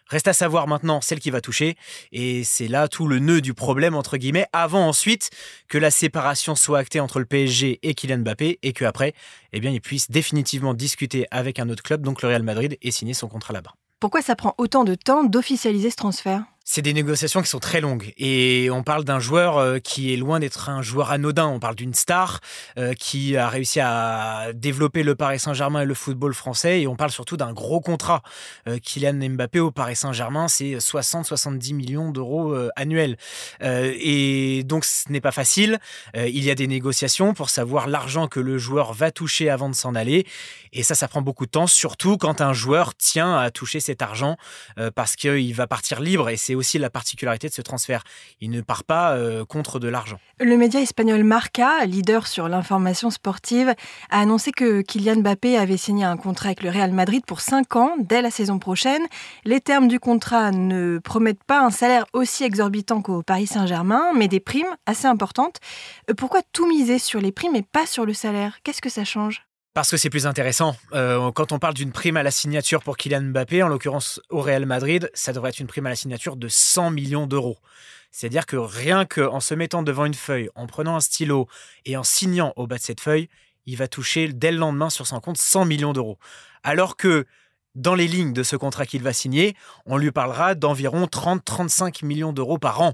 Reste 0.07 0.27
à 0.27 0.33
savoir 0.33 0.67
maintenant 0.67 1.01
celle 1.01 1.19
qui 1.19 1.31
va 1.31 1.41
toucher. 1.41 1.75
Et 2.11 2.43
c'est 2.43 2.67
là 2.67 2.87
tout 2.87 3.07
le 3.07 3.17
nœud 3.17 3.41
du 3.41 3.55
problème, 3.55 3.95
entre 3.95 4.17
guillemets, 4.17 4.45
avant 4.53 4.87
ensuite 4.87 5.31
que 5.67 5.79
la 5.79 5.89
séparation 5.89 6.53
soit 6.53 6.77
actée 6.77 6.99
entre 6.99 7.17
le 7.17 7.25
PSG 7.25 7.79
et 7.81 7.95
Kylian 7.95 8.19
Mbappé 8.19 8.59
et 8.61 8.73
qu'après, 8.73 9.13
eh 9.51 9.59
bien, 9.59 9.71
ils 9.71 9.81
puissent 9.81 10.11
définitivement 10.11 10.75
discuter 10.75 11.25
avec 11.31 11.59
un 11.59 11.69
autre 11.69 11.81
club, 11.81 12.03
donc 12.03 12.21
le 12.21 12.27
Real 12.29 12.43
Madrid, 12.43 12.77
et 12.83 12.91
signer 12.91 13.15
son 13.15 13.27
contrat 13.27 13.53
là-bas. 13.53 13.73
Pourquoi 13.99 14.21
ça 14.21 14.35
prend 14.35 14.53
autant 14.59 14.83
de 14.83 14.93
temps 14.93 15.23
d'officialiser 15.23 15.89
ce 15.89 15.95
transfert? 15.95 16.43
C'est 16.67 16.81
des 16.81 16.93
négociations 16.93 17.43
qui 17.43 17.47
sont 17.47 17.59
très 17.59 17.79
longues 17.79 18.11
et 18.17 18.71
on 18.71 18.81
parle 18.81 19.03
d'un 19.03 19.19
joueur 19.19 19.59
euh, 19.59 19.77
qui 19.77 20.11
est 20.11 20.17
loin 20.17 20.39
d'être 20.39 20.67
un 20.67 20.81
joueur 20.81 21.11
anodin. 21.11 21.45
On 21.45 21.59
parle 21.59 21.75
d'une 21.75 21.93
star 21.93 22.39
euh, 22.79 22.95
qui 22.95 23.37
a 23.37 23.49
réussi 23.49 23.79
à 23.79 24.47
développer 24.51 25.03
le 25.03 25.13
Paris 25.13 25.37
Saint-Germain 25.37 25.81
et 25.81 25.85
le 25.85 25.93
football 25.93 26.33
français 26.33 26.81
et 26.81 26.87
on 26.87 26.95
parle 26.95 27.11
surtout 27.11 27.37
d'un 27.37 27.53
gros 27.53 27.81
contrat. 27.81 28.23
Euh, 28.67 28.79
Kylian 28.79 29.13
Mbappé 29.13 29.59
au 29.59 29.69
Paris 29.69 29.95
Saint-Germain, 29.95 30.47
c'est 30.47 30.77
60-70 30.77 31.75
millions 31.75 32.09
d'euros 32.09 32.55
annuels 32.75 33.17
et 33.61 34.63
donc 34.65 34.85
ce 34.85 35.11
n'est 35.11 35.21
pas 35.21 35.31
facile. 35.31 35.77
il 36.15 36.43
y 36.43 36.49
a 36.49 36.55
des 36.55 36.67
négociations 36.67 37.35
pour 37.35 37.51
savoir 37.51 37.87
l'argent 37.87 38.27
que 38.27 38.39
le 38.39 38.57
joueur 38.57 38.93
va 38.93 39.11
toucher 39.11 39.51
avant 39.51 39.69
de 39.69 39.75
s'en 39.75 39.93
aller 39.93 40.25
et 40.73 40.81
ça, 40.81 40.95
ça 40.95 41.07
prend 41.07 41.21
beaucoup 41.21 41.45
de 41.45 41.51
temps, 41.51 41.67
surtout 41.67 42.17
quand 42.17 42.41
un 42.41 42.53
joueur 42.53 42.95
tient 42.95 43.37
à 43.37 43.51
toucher 43.51 43.79
cet 43.79 44.01
argent 44.01 44.35
parce 44.95 45.15
qu'il 45.15 45.53
va 45.53 45.67
partir 45.67 45.99
libre 45.99 46.29
et 46.29 46.37
c'est 46.37 46.54
aussi 46.55 46.79
la 46.79 46.89
particularité 46.89 47.47
de 47.47 47.53
ce 47.53 47.61
transfert. 47.61 48.03
Il 48.41 48.49
ne 48.49 48.61
part 48.61 48.83
pas 48.83 49.13
euh, 49.13 49.45
contre 49.45 49.79
de 49.79 49.87
l'argent. 49.87 50.17
Le 50.39 50.57
média 50.57 50.81
espagnol 50.81 51.23
Marca, 51.23 51.85
leader 51.85 52.27
sur 52.27 52.47
l'information 52.47 53.09
sportive, 53.09 53.73
a 54.09 54.19
annoncé 54.19 54.51
que 54.51 54.81
Kylian 54.81 55.17
Mbappé 55.17 55.57
avait 55.57 55.77
signé 55.77 56.05
un 56.05 56.17
contrat 56.17 56.47
avec 56.47 56.63
le 56.63 56.69
Real 56.69 56.91
Madrid 56.91 57.23
pour 57.25 57.41
5 57.41 57.75
ans 57.75 57.95
dès 57.99 58.21
la 58.21 58.31
saison 58.31 58.59
prochaine. 58.59 59.03
Les 59.43 59.61
termes 59.61 59.87
du 59.87 59.99
contrat 59.99 60.51
ne 60.51 60.99
promettent 60.99 61.43
pas 61.43 61.61
un 61.61 61.71
salaire 61.71 62.05
aussi 62.13 62.43
exorbitant 62.43 63.01
qu'au 63.01 63.21
Paris 63.21 63.47
Saint-Germain, 63.47 64.11
mais 64.15 64.27
des 64.27 64.39
primes 64.39 64.75
assez 64.85 65.07
importantes. 65.07 65.57
Euh, 66.09 66.13
pourquoi 66.13 66.41
tout 66.53 66.67
miser 66.67 66.99
sur 66.99 67.21
les 67.21 67.31
primes 67.31 67.55
et 67.55 67.63
pas 67.63 67.85
sur 67.85 68.05
le 68.05 68.13
salaire? 68.13 68.59
Qu'est-ce 68.63 68.81
que 68.81 68.89
ça 68.89 69.03
change? 69.03 69.45
Parce 69.75 69.91
que 69.91 69.97
c'est 69.97 70.09
plus 70.09 70.25
intéressant. 70.25 70.77
Euh, 70.93 71.31
quand 71.33 71.51
on 71.51 71.59
parle 71.59 71.73
d'une 71.73 71.91
prime 71.91 72.15
à 72.15 72.23
la 72.23 72.31
signature 72.31 72.81
pour 72.81 72.95
Kylian 72.95 73.23
Mbappé, 73.23 73.61
en 73.61 73.67
l'occurrence 73.67 74.21
au 74.29 74.39
Real 74.39 74.65
Madrid, 74.65 75.11
ça 75.13 75.33
devrait 75.33 75.49
être 75.49 75.59
une 75.59 75.67
prime 75.67 75.85
à 75.85 75.89
la 75.89 75.97
signature 75.97 76.37
de 76.37 76.47
100 76.47 76.91
millions 76.91 77.27
d'euros. 77.27 77.57
C'est-à-dire 78.09 78.45
que 78.45 78.55
rien 78.55 79.03
qu'en 79.03 79.41
se 79.41 79.53
mettant 79.53 79.83
devant 79.83 80.05
une 80.05 80.13
feuille, 80.13 80.49
en 80.55 80.65
prenant 80.65 80.95
un 80.95 81.01
stylo 81.01 81.49
et 81.83 81.97
en 81.97 82.03
signant 82.03 82.53
au 82.55 82.67
bas 82.67 82.77
de 82.77 82.83
cette 82.83 83.01
feuille, 83.01 83.27
il 83.65 83.75
va 83.75 83.89
toucher 83.89 84.31
dès 84.31 84.53
le 84.53 84.59
lendemain 84.59 84.89
sur 84.89 85.07
son 85.07 85.19
compte 85.19 85.37
100 85.37 85.65
millions 85.65 85.91
d'euros. 85.91 86.19
Alors 86.63 86.95
que 86.95 87.25
dans 87.75 87.95
les 87.95 88.07
lignes 88.07 88.31
de 88.31 88.43
ce 88.43 88.55
contrat 88.55 88.85
qu'il 88.85 89.03
va 89.03 89.11
signer, 89.11 89.57
on 89.85 89.97
lui 89.97 90.11
parlera 90.11 90.55
d'environ 90.55 91.03
30-35 91.03 92.05
millions 92.05 92.31
d'euros 92.31 92.59
par 92.59 92.79
an. 92.79 92.93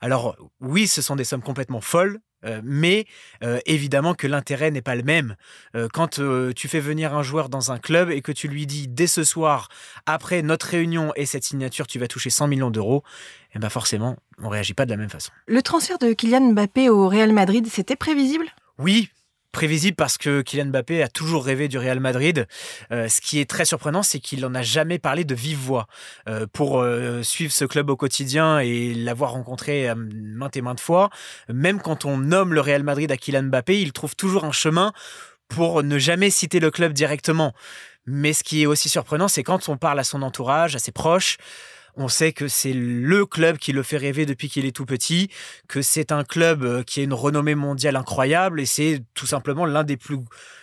Alors 0.00 0.36
oui, 0.62 0.88
ce 0.88 1.02
sont 1.02 1.16
des 1.16 1.24
sommes 1.24 1.42
complètement 1.42 1.82
folles, 1.82 2.18
euh, 2.44 2.60
mais 2.64 3.06
euh, 3.42 3.58
évidemment 3.66 4.14
que 4.14 4.26
l'intérêt 4.26 4.70
n'est 4.70 4.82
pas 4.82 4.94
le 4.94 5.02
même. 5.02 5.36
Euh, 5.74 5.88
quand 5.92 6.20
tu 6.54 6.68
fais 6.68 6.80
venir 6.80 7.14
un 7.14 7.22
joueur 7.22 7.48
dans 7.48 7.72
un 7.72 7.78
club 7.78 8.10
et 8.10 8.22
que 8.22 8.32
tu 8.32 8.48
lui 8.48 8.66
dis 8.66 8.88
dès 8.88 9.06
ce 9.06 9.24
soir, 9.24 9.68
après 10.06 10.42
notre 10.42 10.66
réunion 10.66 11.12
et 11.16 11.26
cette 11.26 11.44
signature, 11.44 11.86
tu 11.86 11.98
vas 11.98 12.08
toucher 12.08 12.30
100 12.30 12.48
millions 12.48 12.70
d'euros, 12.70 13.02
eh 13.54 13.58
ben 13.58 13.68
forcément, 13.68 14.16
on 14.42 14.48
réagit 14.48 14.74
pas 14.74 14.84
de 14.84 14.90
la 14.90 14.96
même 14.96 15.10
façon. 15.10 15.32
Le 15.46 15.62
transfert 15.62 15.98
de 15.98 16.12
Kylian 16.12 16.52
Mbappé 16.52 16.90
au 16.90 17.08
Real 17.08 17.32
Madrid, 17.32 17.66
c'était 17.70 17.96
prévisible? 17.96 18.46
Oui, 18.78 19.10
prévisible 19.58 19.96
parce 19.96 20.18
que 20.18 20.40
Kylian 20.40 20.66
Mbappé 20.66 21.02
a 21.02 21.08
toujours 21.08 21.44
rêvé 21.44 21.66
du 21.66 21.78
Real 21.78 21.98
Madrid. 21.98 22.46
Euh, 22.92 23.08
ce 23.08 23.20
qui 23.20 23.40
est 23.40 23.50
très 23.50 23.64
surprenant, 23.64 24.04
c'est 24.04 24.20
qu'il 24.20 24.42
n'en 24.42 24.54
a 24.54 24.62
jamais 24.62 25.00
parlé 25.00 25.24
de 25.24 25.34
vive 25.34 25.58
voix. 25.58 25.88
Euh, 26.28 26.46
pour 26.52 26.80
euh, 26.80 27.24
suivre 27.24 27.52
ce 27.52 27.64
club 27.64 27.90
au 27.90 27.96
quotidien 27.96 28.60
et 28.60 28.94
l'avoir 28.94 29.32
rencontré 29.32 29.92
maintes 29.96 30.56
et 30.56 30.60
maintes 30.60 30.78
fois, 30.78 31.10
même 31.48 31.80
quand 31.80 32.04
on 32.04 32.18
nomme 32.18 32.54
le 32.54 32.60
Real 32.60 32.84
Madrid 32.84 33.10
à 33.10 33.16
Kylian 33.16 33.42
Mbappé, 33.48 33.80
il 33.82 33.92
trouve 33.92 34.14
toujours 34.14 34.44
un 34.44 34.52
chemin 34.52 34.92
pour 35.48 35.82
ne 35.82 35.98
jamais 35.98 36.30
citer 36.30 36.60
le 36.60 36.70
club 36.70 36.92
directement. 36.92 37.52
Mais 38.06 38.34
ce 38.34 38.44
qui 38.44 38.62
est 38.62 38.66
aussi 38.66 38.88
surprenant, 38.88 39.26
c'est 39.26 39.42
quand 39.42 39.68
on 39.68 39.76
parle 39.76 39.98
à 39.98 40.04
son 40.04 40.22
entourage, 40.22 40.76
à 40.76 40.78
ses 40.78 40.92
proches, 40.92 41.36
on 41.96 42.08
sait 42.08 42.32
que 42.32 42.48
c'est 42.48 42.72
le 42.72 43.26
club 43.26 43.58
qui 43.58 43.72
le 43.72 43.82
fait 43.82 43.96
rêver 43.96 44.26
depuis 44.26 44.48
qu'il 44.48 44.64
est 44.66 44.72
tout 44.74 44.86
petit, 44.86 45.28
que 45.68 45.82
c'est 45.82 46.12
un 46.12 46.24
club 46.24 46.62
euh, 46.62 46.82
qui 46.82 47.00
a 47.00 47.02
une 47.02 47.14
renommée 47.14 47.54
mondiale 47.54 47.96
incroyable 47.96 48.60
et 48.60 48.66
c'est 48.66 49.02
tout 49.14 49.26
simplement 49.26 49.66
l'un 49.66 49.84
des 49.84 49.96
plus 49.96 50.18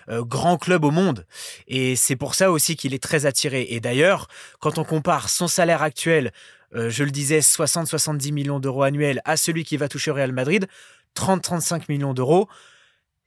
euh, 0.09 0.23
grands 0.23 0.57
clubs 0.57 0.83
au 0.83 0.91
monde. 0.91 1.25
Et 1.67 1.95
c'est 1.95 2.15
pour 2.15 2.35
ça 2.35 2.51
aussi 2.51 2.75
qu'il 2.75 2.93
est 2.93 3.03
très 3.03 3.25
attiré. 3.25 3.67
Et 3.69 3.79
d'ailleurs, 3.79 4.27
quand 4.59 4.77
on 4.77 4.83
compare 4.83 5.29
son 5.29 5.47
salaire 5.47 5.81
actuel, 5.81 6.31
euh, 6.75 6.89
je 6.89 7.03
le 7.03 7.11
disais, 7.11 7.39
60-70 7.39 8.31
millions 8.31 8.59
d'euros 8.59 8.83
annuels 8.83 9.21
à 9.25 9.37
celui 9.37 9.63
qui 9.63 9.77
va 9.77 9.87
toucher 9.87 10.11
au 10.11 10.15
Real 10.15 10.31
Madrid, 10.31 10.67
30-35 11.15 11.83
millions 11.89 12.13
d'euros, 12.13 12.47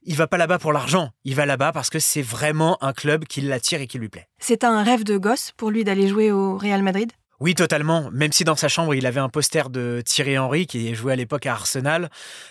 il 0.03 0.15
va 0.15 0.27
pas 0.27 0.37
là-bas 0.37 0.59
pour 0.59 0.71
l'argent, 0.71 1.11
il 1.25 1.35
va 1.35 1.45
là-bas 1.45 1.71
parce 1.71 1.89
que 1.89 1.99
c'est 1.99 2.21
vraiment 2.21 2.81
un 2.83 2.93
club 2.93 3.25
qui 3.25 3.41
l'attire 3.41 3.81
et 3.81 3.87
qui 3.87 3.97
lui 3.97 4.09
plaît. 4.09 4.27
C'est 4.39 4.63
un 4.63 4.83
rêve 4.83 5.03
de 5.03 5.17
gosse 5.17 5.51
pour 5.57 5.71
lui 5.71 5.83
d'aller 5.83 6.07
jouer 6.07 6.31
au 6.31 6.57
Real 6.57 6.81
Madrid? 6.83 7.11
Oui, 7.41 7.55
totalement. 7.55 8.09
Même 8.11 8.33
si 8.33 8.43
dans 8.43 8.57
sa 8.57 8.67
chambre, 8.67 8.93
il 8.93 9.05
avait 9.05 9.21
un 9.21 9.29
poster 9.29 9.69
de 9.69 10.01
Thierry 10.05 10.37
Henry 10.37 10.67
qui 10.67 10.93
jouait 10.93 11.13
à 11.13 11.15
l'époque 11.15 11.45
à 11.45 11.53
Arsenal, 11.53 12.09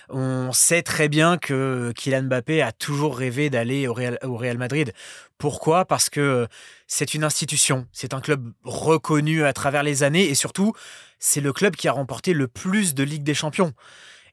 on 0.09 0.51
sait 0.53 0.81
très 0.83 1.11
bien 1.11 1.37
que 1.37 1.93
Kylian 1.95 2.23
Mbappé 2.23 2.63
a 2.63 2.73
toujours 2.73 3.19
rêvé 3.19 3.51
d'aller 3.51 3.87
au 3.87 3.93
Real, 3.93 4.57
Madrid. 4.57 4.95
Pourquoi? 5.37 5.85
Parce 5.85 6.09
que 6.09 6.49
c'est 6.87 7.13
une 7.13 7.23
institution, 7.23 7.87
c'est 7.93 8.15
un 8.15 8.21
club 8.21 8.51
reconnu 8.65 9.45
à 9.45 9.53
travers 9.53 9.83
les 9.83 10.05
années 10.05 10.27
et 10.27 10.35
surtout, 10.35 10.73
c'est 11.19 11.43
le 11.43 11.53
club 11.53 11.77
qui 11.77 11.87
a 11.87 11.93
remporté 11.93 12.33
le 12.33 12.49
plus 12.49 12.95
de 12.95 13.03
Ligue 13.03 13.25
des 13.25 13.35
Champions. 13.35 13.75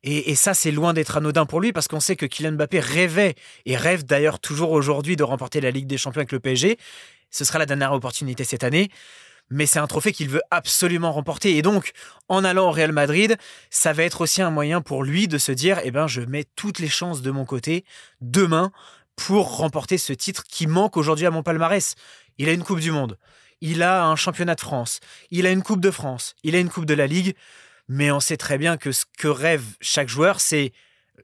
Et, 0.03 0.31
et 0.31 0.35
ça, 0.35 0.53
c'est 0.53 0.71
loin 0.71 0.93
d'être 0.93 1.17
anodin 1.17 1.45
pour 1.45 1.59
lui 1.59 1.73
parce 1.73 1.89
qu'on 1.89 1.99
sait 1.99 2.15
que 2.15 2.25
Kylian 2.25 2.53
Mbappé 2.53 2.79
rêvait 2.79 3.35
et 3.65 3.75
rêve 3.75 4.05
d'ailleurs 4.05 4.39
toujours 4.39 4.71
aujourd'hui 4.71 5.17
de 5.17 5.23
remporter 5.23 5.59
la 5.59 5.71
Ligue 5.71 5.87
des 5.87 5.97
Champions 5.97 6.19
avec 6.19 6.31
le 6.31 6.39
PSG. 6.39 6.77
Ce 7.29 7.43
sera 7.43 7.59
la 7.59 7.65
dernière 7.65 7.91
opportunité 7.91 8.45
cette 8.45 8.63
année 8.63 8.89
mais 9.49 9.65
c'est 9.65 9.79
un 9.79 9.87
trophée 9.87 10.11
qu'il 10.11 10.29
veut 10.29 10.41
absolument 10.51 11.11
remporter. 11.11 11.57
Et 11.57 11.61
donc, 11.61 11.91
en 12.29 12.43
allant 12.43 12.69
au 12.69 12.71
Real 12.71 12.91
Madrid, 12.91 13.37
ça 13.69 13.93
va 13.93 14.03
être 14.03 14.21
aussi 14.21 14.41
un 14.41 14.49
moyen 14.49 14.81
pour 14.81 15.03
lui 15.03 15.27
de 15.27 15.37
se 15.37 15.51
dire, 15.51 15.79
eh 15.83 15.91
ben, 15.91 16.07
je 16.07 16.21
mets 16.21 16.45
toutes 16.55 16.79
les 16.79 16.87
chances 16.87 17.21
de 17.21 17.31
mon 17.31 17.45
côté 17.45 17.85
demain 18.21 18.71
pour 19.15 19.57
remporter 19.57 19.97
ce 19.97 20.13
titre 20.13 20.43
qui 20.43 20.67
manque 20.67 20.97
aujourd'hui 20.97 21.25
à 21.25 21.31
mon 21.31 21.43
palmarès. 21.43 21.95
Il 22.37 22.49
a 22.49 22.53
une 22.53 22.63
Coupe 22.63 22.79
du 22.79 22.91
Monde, 22.91 23.17
il 23.61 23.81
a 23.81 24.05
un 24.05 24.15
championnat 24.15 24.55
de 24.55 24.61
France, 24.61 24.99
il 25.31 25.45
a 25.45 25.51
une 25.51 25.63
Coupe 25.63 25.81
de 25.81 25.91
France, 25.91 26.35
il 26.43 26.55
a 26.55 26.59
une 26.59 26.69
Coupe 26.69 26.85
de 26.85 26.93
la 26.93 27.07
Ligue, 27.07 27.35
mais 27.87 28.11
on 28.11 28.19
sait 28.19 28.37
très 28.37 28.57
bien 28.57 28.77
que 28.77 28.91
ce 28.91 29.05
que 29.17 29.27
rêve 29.27 29.63
chaque 29.79 30.09
joueur, 30.09 30.39
c'est 30.41 30.73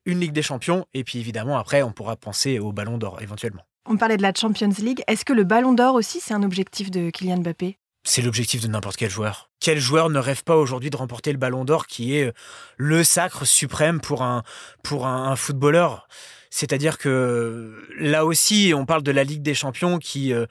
une 0.06 0.20
Ligue 0.20 0.32
des 0.32 0.42
Champions, 0.42 0.86
et 0.94 1.04
puis 1.04 1.20
évidemment, 1.20 1.58
après, 1.58 1.84
on 1.84 1.92
pourra 1.92 2.16
penser 2.16 2.60
au 2.60 2.72
Ballon 2.72 2.98
d'Or 2.98 3.22
éventuellement. 3.22 3.64
On 3.86 3.98
parlait 3.98 4.18
de 4.18 4.22
la 4.22 4.32
Champions 4.34 4.74
League. 4.78 5.04
Est-ce 5.08 5.26
que 5.26 5.34
le 5.34 5.44
Ballon 5.44 5.74
d'Or 5.74 5.96
aussi, 5.96 6.20
c'est 6.22 6.34
un 6.34 6.44
objectif 6.44 6.92
de 6.92 7.10
Kylian 7.10 7.38
Mbappé? 7.38 7.78
C'est 8.04 8.22
l'objectif 8.22 8.62
de 8.62 8.68
n'importe 8.68 8.98
quel 8.98 9.10
joueur. 9.10 9.50
Quel 9.60 9.80
joueur 9.80 10.10
ne 10.10 10.20
rêve 10.20 10.44
pas 10.44 10.56
aujourd'hui 10.56 10.90
de 10.90 10.98
remporter 10.98 11.32
le 11.32 11.38
ballon 11.38 11.66
d'or 11.66 11.86
qui 11.86 12.18
est 12.18 12.26
euh, 12.26 12.34
le 12.78 13.04
sacre 13.04 13.46
suprême 13.46 14.02
pour 14.02 14.24
un, 14.24 14.44
pour 14.84 15.06
un, 15.06 15.36
footballeur? 15.36 16.08
C'est-à-dire 16.50 16.98
que 16.98 17.78
là 17.98 18.26
aussi, 18.26 18.74
on 18.76 18.86
parle 18.86 19.04
de 19.04 19.12
la 19.12 19.24
Ligue 19.24 19.44
des 19.44 19.54
Champions 19.54 20.00
qui, 20.00 20.34
euh, 20.34 20.46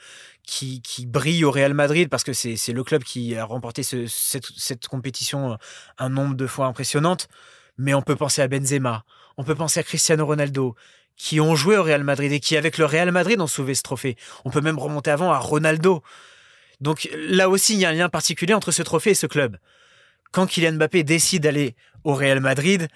qui, 0.45 0.81
brille 1.07 1.45
au 1.45 1.51
Real 1.51 1.75
Madrid 1.75 2.09
parce 2.09 2.25
que 2.25 2.33
c'est 2.33 2.73
le 2.73 2.85
club 2.85 3.03
qui 3.03 3.37
a 3.37 3.45
remporté 3.45 3.83
cette, 3.83 4.09
cette 4.09 4.89
compétition 4.89 5.53
euh, 5.53 5.57
un 5.99 6.09
nombre 6.09 6.37
de 6.37 6.47
fois 6.47 6.67
impressionnante. 6.67 7.29
Mais 7.79 7.95
on 7.95 8.03
peut 8.03 8.17
penser 8.17 8.43
à 8.43 8.49
Benzema, 8.49 9.05
on 9.37 9.45
peut 9.45 9.55
penser 9.55 9.81
à 9.81 9.83
Cristiano 9.83 10.27
Ronaldo, 10.27 10.75
qui 11.17 11.41
ont 11.41 11.55
joué 11.55 11.77
au 11.77 11.83
Real 11.83 12.05
Madrid 12.05 12.33
et 12.33 12.41
qui, 12.41 12.57
avec 12.57 12.79
le 12.79 12.85
Real 12.85 13.11
Madrid, 13.11 13.41
ont 13.41 13.47
sauvé 13.47 13.75
ce 13.75 13.83
trophée. 13.83 14.17
On 14.45 14.51
peut 14.51 14.61
même 14.61 14.79
remonter 14.79 15.11
avant 15.11 15.33
à 15.33 15.39
Ronaldo. 15.39 16.03
Donc 16.81 17.09
là 17.15 17.49
aussi, 17.49 17.75
il 17.75 17.81
y 17.81 17.85
a 17.85 17.91
un 17.91 17.93
lien 17.93 18.09
particulier 18.09 18.55
entre 18.55 18.73
ce 18.73 18.83
trophée 18.83 19.11
et 19.11 19.15
ce 19.15 19.27
club. 19.27 19.57
Quand 20.33 20.47
Kylian 20.47 20.75
Mbappé 20.75 21.03
décide 21.03 21.43
d'aller 21.43 21.75
au 22.05 22.15
Real 22.15 22.41
Madrid, 22.41 22.89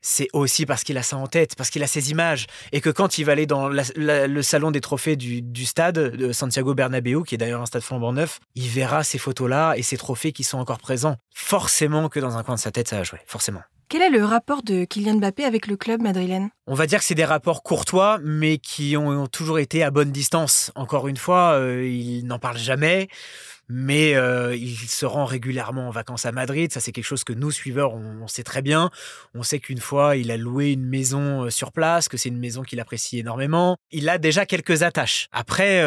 c'est 0.00 0.28
aussi 0.32 0.64
parce 0.64 0.84
qu'il 0.84 0.96
a 0.96 1.02
ça 1.02 1.16
en 1.16 1.26
tête, 1.26 1.56
parce 1.56 1.70
qu'il 1.70 1.82
a 1.82 1.86
ses 1.86 2.10
images, 2.10 2.46
et 2.72 2.80
que 2.80 2.90
quand 2.90 3.18
il 3.18 3.24
va 3.24 3.32
aller 3.32 3.46
dans 3.46 3.68
le 3.68 4.42
salon 4.42 4.70
des 4.70 4.80
trophées 4.80 5.16
du, 5.16 5.42
du, 5.42 5.66
stade 5.66 5.98
de 5.98 6.32
Santiago 6.32 6.74
Bernabéu, 6.74 7.24
qui 7.24 7.34
est 7.34 7.38
d'ailleurs 7.38 7.62
un 7.62 7.66
stade 7.66 7.82
flambant 7.82 8.12
neuf, 8.12 8.38
il 8.54 8.68
verra 8.68 9.02
ces 9.02 9.18
photos-là 9.18 9.74
et 9.76 9.82
ces 9.82 9.96
trophées 9.96 10.32
qui 10.32 10.44
sont 10.44 10.58
encore 10.58 10.78
présents. 10.78 11.16
Forcément 11.34 12.08
que 12.08 12.20
dans 12.20 12.36
un 12.36 12.44
coin 12.44 12.54
de 12.54 12.60
sa 12.60 12.70
tête, 12.70 12.88
ça 12.88 12.96
va 12.96 13.02
jouer, 13.02 13.20
forcément. 13.26 13.62
Quel 13.90 14.02
est 14.02 14.10
le 14.10 14.22
rapport 14.22 14.62
de 14.62 14.84
Kylian 14.84 15.14
Mbappé 15.14 15.44
avec 15.44 15.66
le 15.66 15.78
club 15.78 16.02
madrilène? 16.02 16.50
On 16.66 16.74
va 16.74 16.86
dire 16.86 16.98
que 16.98 17.06
c'est 17.06 17.14
des 17.14 17.24
rapports 17.24 17.62
courtois, 17.62 18.18
mais 18.22 18.58
qui 18.58 18.98
ont, 18.98 19.26
toujours 19.28 19.58
été 19.58 19.82
à 19.82 19.90
bonne 19.90 20.12
distance. 20.12 20.70
Encore 20.74 21.08
une 21.08 21.16
fois, 21.16 21.52
euh, 21.52 21.88
il 21.88 22.26
n'en 22.26 22.38
parle 22.38 22.58
jamais 22.58 23.08
mais 23.70 24.14
euh, 24.14 24.56
il 24.56 24.74
se 24.78 25.04
rend 25.04 25.26
régulièrement 25.26 25.88
en 25.88 25.90
vacances 25.90 26.24
à 26.24 26.32
Madrid. 26.32 26.72
Ça, 26.72 26.80
c'est 26.80 26.90
quelque 26.90 27.04
chose 27.04 27.22
que 27.22 27.34
nous, 27.34 27.50
suiveurs, 27.50 27.92
on, 27.92 28.26
sait 28.26 28.42
très 28.42 28.62
bien. 28.62 28.88
On 29.34 29.42
sait 29.42 29.58
qu'une 29.58 29.78
fois, 29.78 30.16
il 30.16 30.30
a 30.30 30.38
loué 30.38 30.72
une 30.72 30.86
maison 30.86 31.44
euh, 31.44 31.50
sur 31.50 31.70
place, 31.70 32.08
que 32.08 32.16
c'est 32.16 32.30
une 32.30 32.38
maison 32.38 32.62
qu'il 32.62 32.80
apprécie 32.80 33.18
énormément. 33.18 33.76
Il 33.90 34.08
a 34.08 34.16
déjà 34.16 34.46
quelques 34.46 34.84
attaches. 34.84 35.28
Après, 35.32 35.84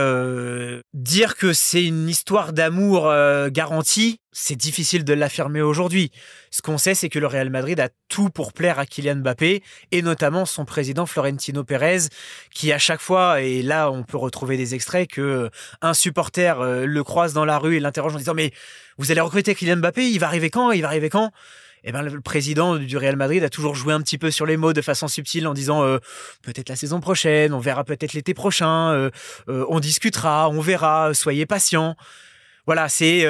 dire 0.94 1.38
que 1.38 1.54
c'est 1.54 1.84
une 1.84 2.08
histoire 2.08 2.54
d'amour 2.54 3.12
garantie, 3.50 4.21
c'est 4.32 4.56
difficile 4.56 5.04
de 5.04 5.14
l'affirmer 5.14 5.62
aujourd'hui. 5.62 6.12
Ce 6.50 6.62
qu'on 6.62 6.78
sait, 6.78 6.96
c'est 6.96 7.10
que 7.10 7.20
le 7.20 7.28
Real 7.28 7.50
Madrid 7.50 7.80
a 7.80 7.90
tout 8.08 8.30
pour 8.30 8.54
plaire 8.54 8.80
à 8.80 8.86
Kylian 8.86 9.18
Mbappé 9.18 9.64
et 9.92 10.02
notamment 10.02 10.46
son 10.46 10.66
président 10.66 11.06
Florentino 11.06 11.64
Pérez 11.64 12.10
qui 12.54 12.72
à 12.72 12.78
chaque 12.78 13.02
fois 13.02 13.42
et 13.42 13.62
là 13.62 13.92
on 13.92 14.04
peut 14.04 14.18
retrouver 14.18 14.58
des 14.58 14.76
extraits 14.76 15.10
que 15.10 15.50
un 15.82 15.94
supporter 15.94 16.62
euh, 16.62 16.86
le 16.86 17.04
croise 17.04 17.34
dans 17.34 17.46
la 17.46 17.58
rue 17.58 17.78
et 17.78 17.80
l'interroge 17.80 18.16
en 18.16 18.18
disant 18.18 18.34
mais 18.34 18.52
vous 18.98 19.12
allez 19.12 19.22
recruter 19.22 19.56
Kylian 19.56 19.78
Mbappé, 19.78 20.10
il 20.10 20.20
va 20.20 20.28
arriver 20.28 20.50
quand 20.50 20.72
Il 20.72 20.82
va 20.82 20.88
arriver 20.88 21.10
quand? 21.10 21.32
Eh 21.84 21.92
ben, 21.92 22.04
le 22.04 22.22
président 22.22 22.78
du 22.78 22.98
Real 22.98 23.16
Madrid 23.16 23.44
a 23.44 23.50
toujours 23.50 23.74
joué 23.76 23.94
un 23.94 24.02
petit 24.02 24.18
peu 24.18 24.30
sur 24.30 24.46
les 24.46 24.56
mots 24.56 24.74
de 24.74 24.82
façon 24.82 25.08
subtile 25.08 25.48
en 25.48 25.54
disant 25.54 25.84
euh, 25.84 25.98
peut-être 26.44 26.70
la 26.70 26.76
saison 26.76 27.00
prochaine, 27.00 27.54
on 27.54 27.60
verra 27.60 27.84
peut-être 27.84 28.14
l'été 28.14 28.34
prochain, 28.34 28.92
euh, 28.92 29.10
euh, 29.50 29.66
on 29.68 29.80
discutera, 29.80 30.50
on 30.50 30.62
verra, 30.62 31.14
soyez 31.14 31.46
patients. 31.46 31.96
Voilà, 32.66 32.90
c'est 32.90 33.26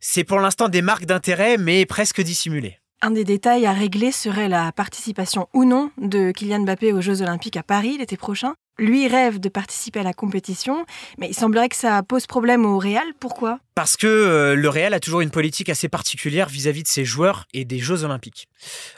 c'est 0.00 0.24
pour 0.24 0.40
l'instant 0.40 0.68
des 0.68 0.82
marques 0.82 1.06
d'intérêt, 1.06 1.58
mais 1.58 1.86
presque 1.86 2.20
dissimulées. 2.20 2.80
Un 3.02 3.12
des 3.12 3.24
détails 3.24 3.64
à 3.64 3.72
régler 3.72 4.12
serait 4.12 4.50
la 4.50 4.72
participation 4.72 5.48
ou 5.54 5.64
non 5.64 5.90
de 5.96 6.32
Kylian 6.32 6.60
Mbappé 6.60 6.92
aux 6.92 7.00
Jeux 7.00 7.22
Olympiques 7.22 7.56
à 7.56 7.62
Paris 7.62 7.96
l'été 7.96 8.18
prochain. 8.18 8.54
Lui 8.78 9.08
rêve 9.08 9.40
de 9.40 9.48
participer 9.48 10.00
à 10.00 10.02
la 10.02 10.12
compétition, 10.12 10.84
mais 11.16 11.28
il 11.28 11.34
semblerait 11.34 11.70
que 11.70 11.76
ça 11.76 12.02
pose 12.02 12.26
problème 12.26 12.66
au 12.66 12.78
Real. 12.78 13.06
Pourquoi? 13.18 13.58
Parce 13.74 13.96
que 13.96 14.06
euh, 14.06 14.54
le 14.54 14.68
Real 14.68 14.92
a 14.92 15.00
toujours 15.00 15.22
une 15.22 15.30
politique 15.30 15.70
assez 15.70 15.88
particulière 15.88 16.50
vis-à-vis 16.50 16.82
de 16.82 16.88
ses 16.88 17.06
joueurs 17.06 17.46
et 17.54 17.64
des 17.64 17.78
Jeux 17.78 18.04
Olympiques. 18.04 18.48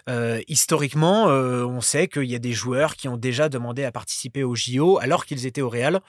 Euh, 0.08 0.40
historiquement, 0.48 1.28
euh, 1.28 1.64
on 1.64 1.80
sait 1.80 2.08
qu'il 2.08 2.24
y 2.24 2.34
a 2.34 2.40
des 2.40 2.52
joueurs 2.52 2.96
qui 2.96 3.06
ont 3.06 3.16
déjà 3.16 3.48
demandé 3.48 3.84
à 3.84 3.92
participer 3.92 4.42
aux 4.42 4.56
JO 4.56 4.98
alors 5.00 5.26
qu'ils 5.26 5.46
étaient 5.46 5.62
au 5.62 5.68
Real. 5.68 6.00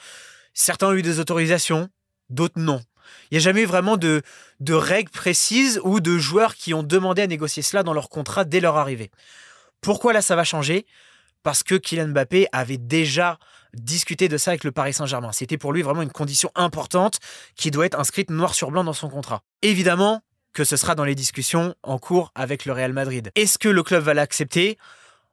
Certains 0.55 0.87
ont 0.87 0.93
eu 0.93 1.03
des 1.03 1.19
autorisations, 1.19 1.89
d'autres 2.31 2.59
non. 2.59 2.81
Il 3.29 3.36
n'y 3.36 3.38
a 3.38 3.41
jamais 3.41 3.62
eu 3.62 3.65
vraiment 3.65 3.98
de, 3.98 4.22
règles 4.69 5.12
précises 5.12 5.79
ou 5.83 6.00
de 6.00 6.17
joueurs 6.17 6.55
qui 6.55 6.74
ont 6.74 6.83
demandé 6.83 7.22
à 7.22 7.27
négocier 7.27 7.63
cela 7.63 7.83
dans 7.83 7.93
leur 7.93 8.10
contrat 8.10 8.45
dès 8.45 8.60
leur 8.60 8.77
arrivée. 8.77 9.12
Pourquoi 9.81 10.13
là 10.13 10.22
ça 10.22 10.36
va 10.36 10.43
changer? 10.43 10.86
Parce 11.43 11.63
que 11.63 11.75
Kylian 11.75 12.10
Mbappé 12.10 12.48
avait 12.51 12.77
déjà 12.77 13.38
discuter 13.74 14.29
de 14.29 14.38
ça 14.38 14.51
avec 14.51 14.63
le 14.63 14.72
Paris 14.72 14.93
Saint-Germain. 14.93 15.31
C'était 15.31 15.57
pour 15.57 15.74
lui 15.74 15.81
vraiment 15.81 16.01
une 16.01 16.12
condition 16.12 16.51
importante 16.55 17.19
qui 17.55 17.72
doit 17.72 17.86
être 17.86 18.00
inscrite 18.00 18.29
noir 18.29 18.53
sur 18.53 18.72
blanc 18.72 18.83
dans 18.83 18.93
son 18.93 19.10
contrat. 19.10 19.41
Évidemment 19.62 20.22
que 20.53 20.63
ce 20.63 20.77
sera 20.77 20.95
dans 20.95 21.03
les 21.03 21.15
discussions 21.15 21.75
en 21.83 21.98
cours 21.98 22.31
avec 22.36 22.65
le 22.65 22.74
Real 22.74 22.93
Madrid. 22.93 23.31
Est-ce 23.36 23.57
que 23.57 23.69
le 23.69 23.83
club 23.83 24.03
va 24.03 24.13
l'accepter? 24.13 24.77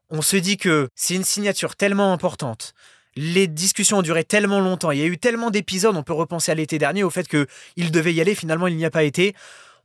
On 0.08 0.22
se 0.22 0.36
dit 0.36 0.56
que 0.56 0.88
c'est 0.96 1.14
une 1.14 1.24
signature 1.24 1.76
tellement 1.76 2.12
importante. 2.12 2.74
Les 3.16 3.46
discussions 3.48 3.98
ont 3.98 4.02
duré 4.02 4.24
tellement 4.24 4.60
longtemps, 4.60 4.90
il 4.90 5.00
y 5.00 5.02
a 5.02 5.06
eu 5.06 5.18
tellement 5.18 5.50
d'épisodes, 5.50 5.96
on 5.96 6.02
peut 6.02 6.12
repenser 6.12 6.52
à 6.52 6.54
l'été 6.54 6.78
dernier 6.78 7.02
au 7.02 7.10
fait 7.10 7.26
qu'il 7.26 7.90
devait 7.90 8.14
y 8.14 8.20
aller, 8.20 8.34
finalement 8.34 8.68
il 8.68 8.76
n'y 8.76 8.84
a 8.84 8.90
pas 8.90 9.02
été 9.02 9.34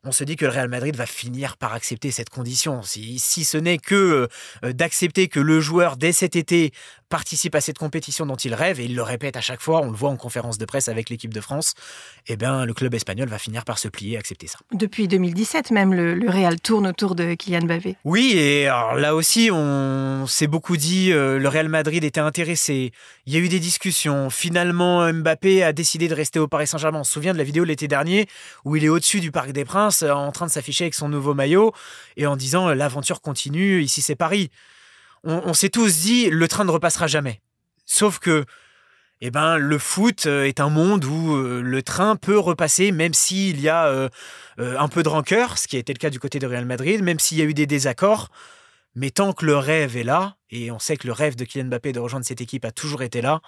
on 0.06 0.12
se 0.12 0.24
dit 0.24 0.36
que 0.36 0.46
le 0.46 0.52
Real 0.52 0.70
Madrid 0.70 0.96
va 0.96 1.06
finir 1.06 1.58
par 1.58 1.74
accepter 1.74 2.12
cette 2.12 2.30
condition. 2.30 2.82
Si, 2.84 3.20
ce 3.20 3.58
n'est 3.58 3.80
que 3.80 4.28
euh, 4.64 4.74
d'accepter 4.74 5.28
que 5.28 5.40
le 5.40 5.60
joueur, 5.60 5.98
dès 5.98 6.12
cet 6.12 6.36
été, 6.36 6.72
participe 7.10 7.56
à 7.56 7.62
cette 7.62 7.78
compétition 7.78 8.26
dont 8.26 8.36
il 8.36 8.54
rêve, 8.54 8.80
et 8.80 8.86
il 8.86 8.96
le 8.96 9.04
répète 9.04 9.38
à 9.38 9.42
chaque 9.42 9.62
fois, 9.62 9.82
on 9.82 9.92
le 9.92 9.98
voit 9.98 10.10
en 10.10 10.18
conférence 10.18 10.58
de 10.58 10.66
presse 10.66 10.88
avec 10.88 11.10
l'équipe 11.10 11.34
de 11.34 11.42
France, 11.42 11.74
eh 12.28 12.36
bien, 12.36 12.66
le 12.66 12.74
club 12.74 12.94
espagnol 12.94 13.28
va 13.28 13.38
finir 13.38 13.64
par 13.64 13.78
se 13.78 13.88
plier, 13.88 14.18
accepter 14.18 14.48
ça. 14.48 14.60
Depuis 14.74 15.08
2017 15.08 15.72
même, 15.72 15.94
le, 15.94 16.30
Real 16.30 16.60
tourne 16.60 16.88
autour 16.88 17.16
de 17.16 17.36
Kylian 17.36 17.66
Mbappé. 17.66 17.96
Oui, 18.04 18.34
et 18.36 18.68
alors 18.68 18.96
là 18.96 19.16
aussi, 19.16 19.50
on 19.52 20.26
s'est 20.28 20.48
beaucoup 20.48 20.78
dit, 20.78 21.12
euh, 21.12 21.38
le 21.38 21.48
Real 21.48 21.70
Madrid 21.70 22.04
était 22.04 22.20
intéressé, 22.20 22.92
il 23.26 23.34
y 23.34 23.38
a 23.38 23.40
eu 23.40 23.48
des 23.48 23.60
discussions, 23.60 24.30
finalement 24.30 25.12
Mbappé 25.12 25.64
a 25.64 25.74
décidé 25.74 26.08
de 26.08 26.16
rester 26.16 26.40
au 26.40 26.48
Paris 26.48 26.68
Saint-Germain. 26.68 27.00
On 27.00 27.04
se 27.04 27.12
souvient 27.12 27.34
de 27.34 27.38
la 27.38 27.44
vidéo 27.44 27.64
l'été 27.64 27.88
dernier, 27.88 28.28
où 28.64 28.76
il 28.76 28.84
est 28.84 28.90
au-dessus 28.90 29.20
du 29.20 29.32
Parc 29.32 29.52
des 29.52 29.66
Princes, 29.66 30.04
euh, 30.04 30.12
en 30.12 30.32
train 30.32 30.48
de 30.48 30.52
s'afficher 30.52 30.86
avec 30.86 30.96
son 30.96 31.10
nouveau 31.10 31.34
maillot, 31.34 31.74
et 32.18 32.26
en 32.26 32.36
disant, 32.36 32.70
euh, 32.70 32.74
l'aventure 32.74 33.22
continue, 33.22 33.82
ici 33.82 34.02
c'est 34.02 34.16
Paris 34.16 34.50
on, 35.26 35.54
s'est 35.54 35.70
tous 35.70 36.02
dit 36.02 36.30
le 36.30 36.48
train 36.48 36.66
ne 36.66 36.72
repassera 36.72 37.08
jamais. 37.08 37.42
Sauf 37.86 38.20
que, 38.20 38.46
eh 39.22 39.32
ben, 39.32 39.58
le 39.58 39.78
foot 39.78 40.26
euh, 40.26 40.46
est 40.46 40.60
un 40.60 40.70
monde 40.70 41.06
où 41.06 41.36
euh, 41.36 41.62
le 41.62 41.84
train 41.84 42.16
peut 42.16 42.38
repasser, 42.38 42.92
même 42.92 43.14
s'il 43.14 43.60
y 43.62 43.70
a 43.70 43.88
euh, 43.88 44.10
un 44.58 44.88
peu 44.88 45.04
de 45.04 45.10
rancœur, 45.10 45.58
ce 45.58 45.68
qui 45.68 45.76
a 45.76 45.80
été 45.80 45.94
le 45.94 46.00
cas 46.00 46.10
du 46.10 46.20
côté 46.20 46.40
de 46.40 46.48
Real 46.48 46.66
Madrid, 46.66 47.02
même 47.02 47.20
s'il 47.20 47.38
y 47.38 47.42
a 47.42 47.46
eu 47.46 47.54
des 47.54 47.68
désaccords. 47.68 48.30
Mais 48.96 49.10
tant 49.10 49.34
que 49.34 49.46
le 49.46 49.58
rêve 49.58 49.98
est 49.98 50.04
là, 50.04 50.36
et 50.52 50.72
on 50.72 50.80
sait 50.80 50.96
que 50.96 51.08
le 51.08 51.14
rêve 51.14 51.36
de 51.36 51.44
Kylian 51.44 51.66
Mbappé 51.66 51.92
de 51.92 52.00
rejoindre 52.00 52.26
cette 52.26 52.42
équipe 52.42 52.64
a 52.64 52.72
toujours 52.72 53.02
été 53.02 53.22
là, 53.22 53.42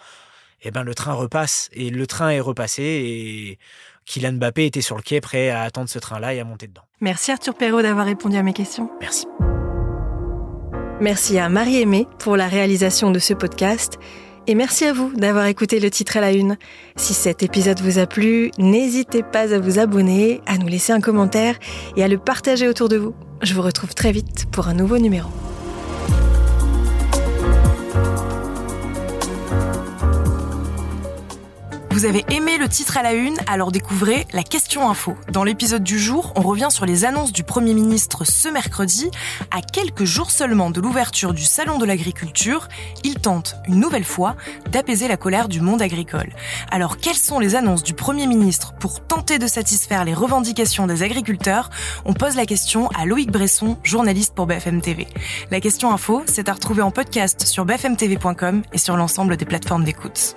eh 0.61 0.71
ben, 0.71 0.83
le 0.83 0.93
train 0.93 1.13
repasse. 1.13 1.69
Et 1.71 1.89
le 1.89 2.05
train 2.05 2.29
est 2.29 2.41
repassé, 2.41 2.83
et 2.83 3.59
Kylian 4.05 4.33
Mbappé 4.33 4.65
était 4.65 4.81
sur 4.81 4.97
le 4.97 5.03
quai 5.03 5.21
prêt 5.21 5.49
à 5.49 5.61
attendre 5.61 5.89
ce 5.89 5.99
train-là 5.99 6.33
et 6.33 6.39
à 6.39 6.43
monter 6.43 6.67
dedans. 6.67 6.83
Merci 7.01 7.31
Arthur 7.31 7.53
Perrault 7.53 7.81
d'avoir 7.81 8.05
répondu 8.05 8.35
à 8.37 8.43
mes 8.43 8.53
questions. 8.53 8.89
Merci. 8.99 9.25
Merci 10.99 11.37
à 11.37 11.47
Marie-Aimée 11.47 12.07
pour 12.17 12.37
la 12.37 12.47
réalisation 12.47 13.11
de 13.11 13.19
ce 13.19 13.35
podcast. 13.35 13.99
Et 14.47 14.55
merci 14.55 14.85
à 14.85 14.93
vous 14.93 15.11
d'avoir 15.13 15.45
écouté 15.45 15.79
le 15.79 15.91
titre 15.91 16.17
à 16.17 16.21
la 16.21 16.31
une. 16.31 16.57
Si 16.95 17.13
cet 17.13 17.43
épisode 17.43 17.79
vous 17.81 17.99
a 17.99 18.07
plu, 18.07 18.49
n'hésitez 18.57 19.21
pas 19.21 19.53
à 19.53 19.59
vous 19.59 19.77
abonner, 19.77 20.41
à 20.47 20.57
nous 20.57 20.67
laisser 20.67 20.93
un 20.93 20.99
commentaire 20.99 21.59
et 21.97 22.03
à 22.03 22.07
le 22.07 22.17
partager 22.17 22.67
autour 22.67 22.89
de 22.89 22.97
vous. 22.97 23.13
Je 23.43 23.53
vous 23.53 23.61
retrouve 23.61 23.93
très 23.93 24.11
vite 24.11 24.47
pour 24.51 24.69
un 24.69 24.73
nouveau 24.73 24.97
numéro. 24.97 25.29
Vous 31.97 32.05
avez 32.05 32.23
aimé 32.29 32.59
le 32.59 32.69
titre 32.69 32.97
à 32.97 33.01
la 33.01 33.13
une, 33.13 33.37
alors 33.47 33.71
découvrez 33.71 34.27
la 34.31 34.43
question 34.43 34.87
info. 34.87 35.17
Dans 35.31 35.43
l'épisode 35.43 35.81
du 35.81 35.97
jour, 35.97 36.31
on 36.35 36.41
revient 36.41 36.67
sur 36.69 36.85
les 36.85 37.05
annonces 37.05 37.31
du 37.31 37.41
Premier 37.41 37.73
ministre 37.73 38.23
ce 38.23 38.49
mercredi. 38.49 39.09
À 39.49 39.61
quelques 39.61 40.03
jours 40.03 40.29
seulement 40.29 40.69
de 40.69 40.79
l'ouverture 40.79 41.33
du 41.33 41.43
Salon 41.43 41.79
de 41.79 41.85
l'agriculture, 41.85 42.67
il 43.03 43.15
tente 43.15 43.55
une 43.67 43.79
nouvelle 43.79 44.03
fois 44.03 44.35
d'apaiser 44.69 45.07
la 45.07 45.17
colère 45.17 45.47
du 45.47 45.59
monde 45.59 45.81
agricole. 45.81 46.35
Alors 46.69 46.97
quelles 46.97 47.15
sont 47.15 47.39
les 47.39 47.55
annonces 47.55 47.81
du 47.81 47.95
Premier 47.95 48.27
ministre 48.27 48.75
pour 48.79 48.99
tenter 48.99 49.39
de 49.39 49.47
satisfaire 49.47 50.05
les 50.05 50.13
revendications 50.13 50.85
des 50.85 51.01
agriculteurs? 51.01 51.71
On 52.05 52.13
pose 52.13 52.35
la 52.35 52.45
question 52.45 52.89
à 52.89 53.07
Loïc 53.07 53.31
Bresson, 53.31 53.75
journaliste 53.81 54.35
pour 54.35 54.45
BFM 54.45 54.81
TV. 54.81 55.07
La 55.49 55.59
question 55.59 55.91
info, 55.91 56.21
c'est 56.27 56.47
à 56.47 56.53
retrouver 56.53 56.83
en 56.83 56.91
podcast 56.91 57.47
sur 57.47 57.65
bfmtv.com 57.65 58.61
et 58.71 58.77
sur 58.77 58.97
l'ensemble 58.97 59.35
des 59.35 59.45
plateformes 59.45 59.83
d'écoute. 59.83 60.35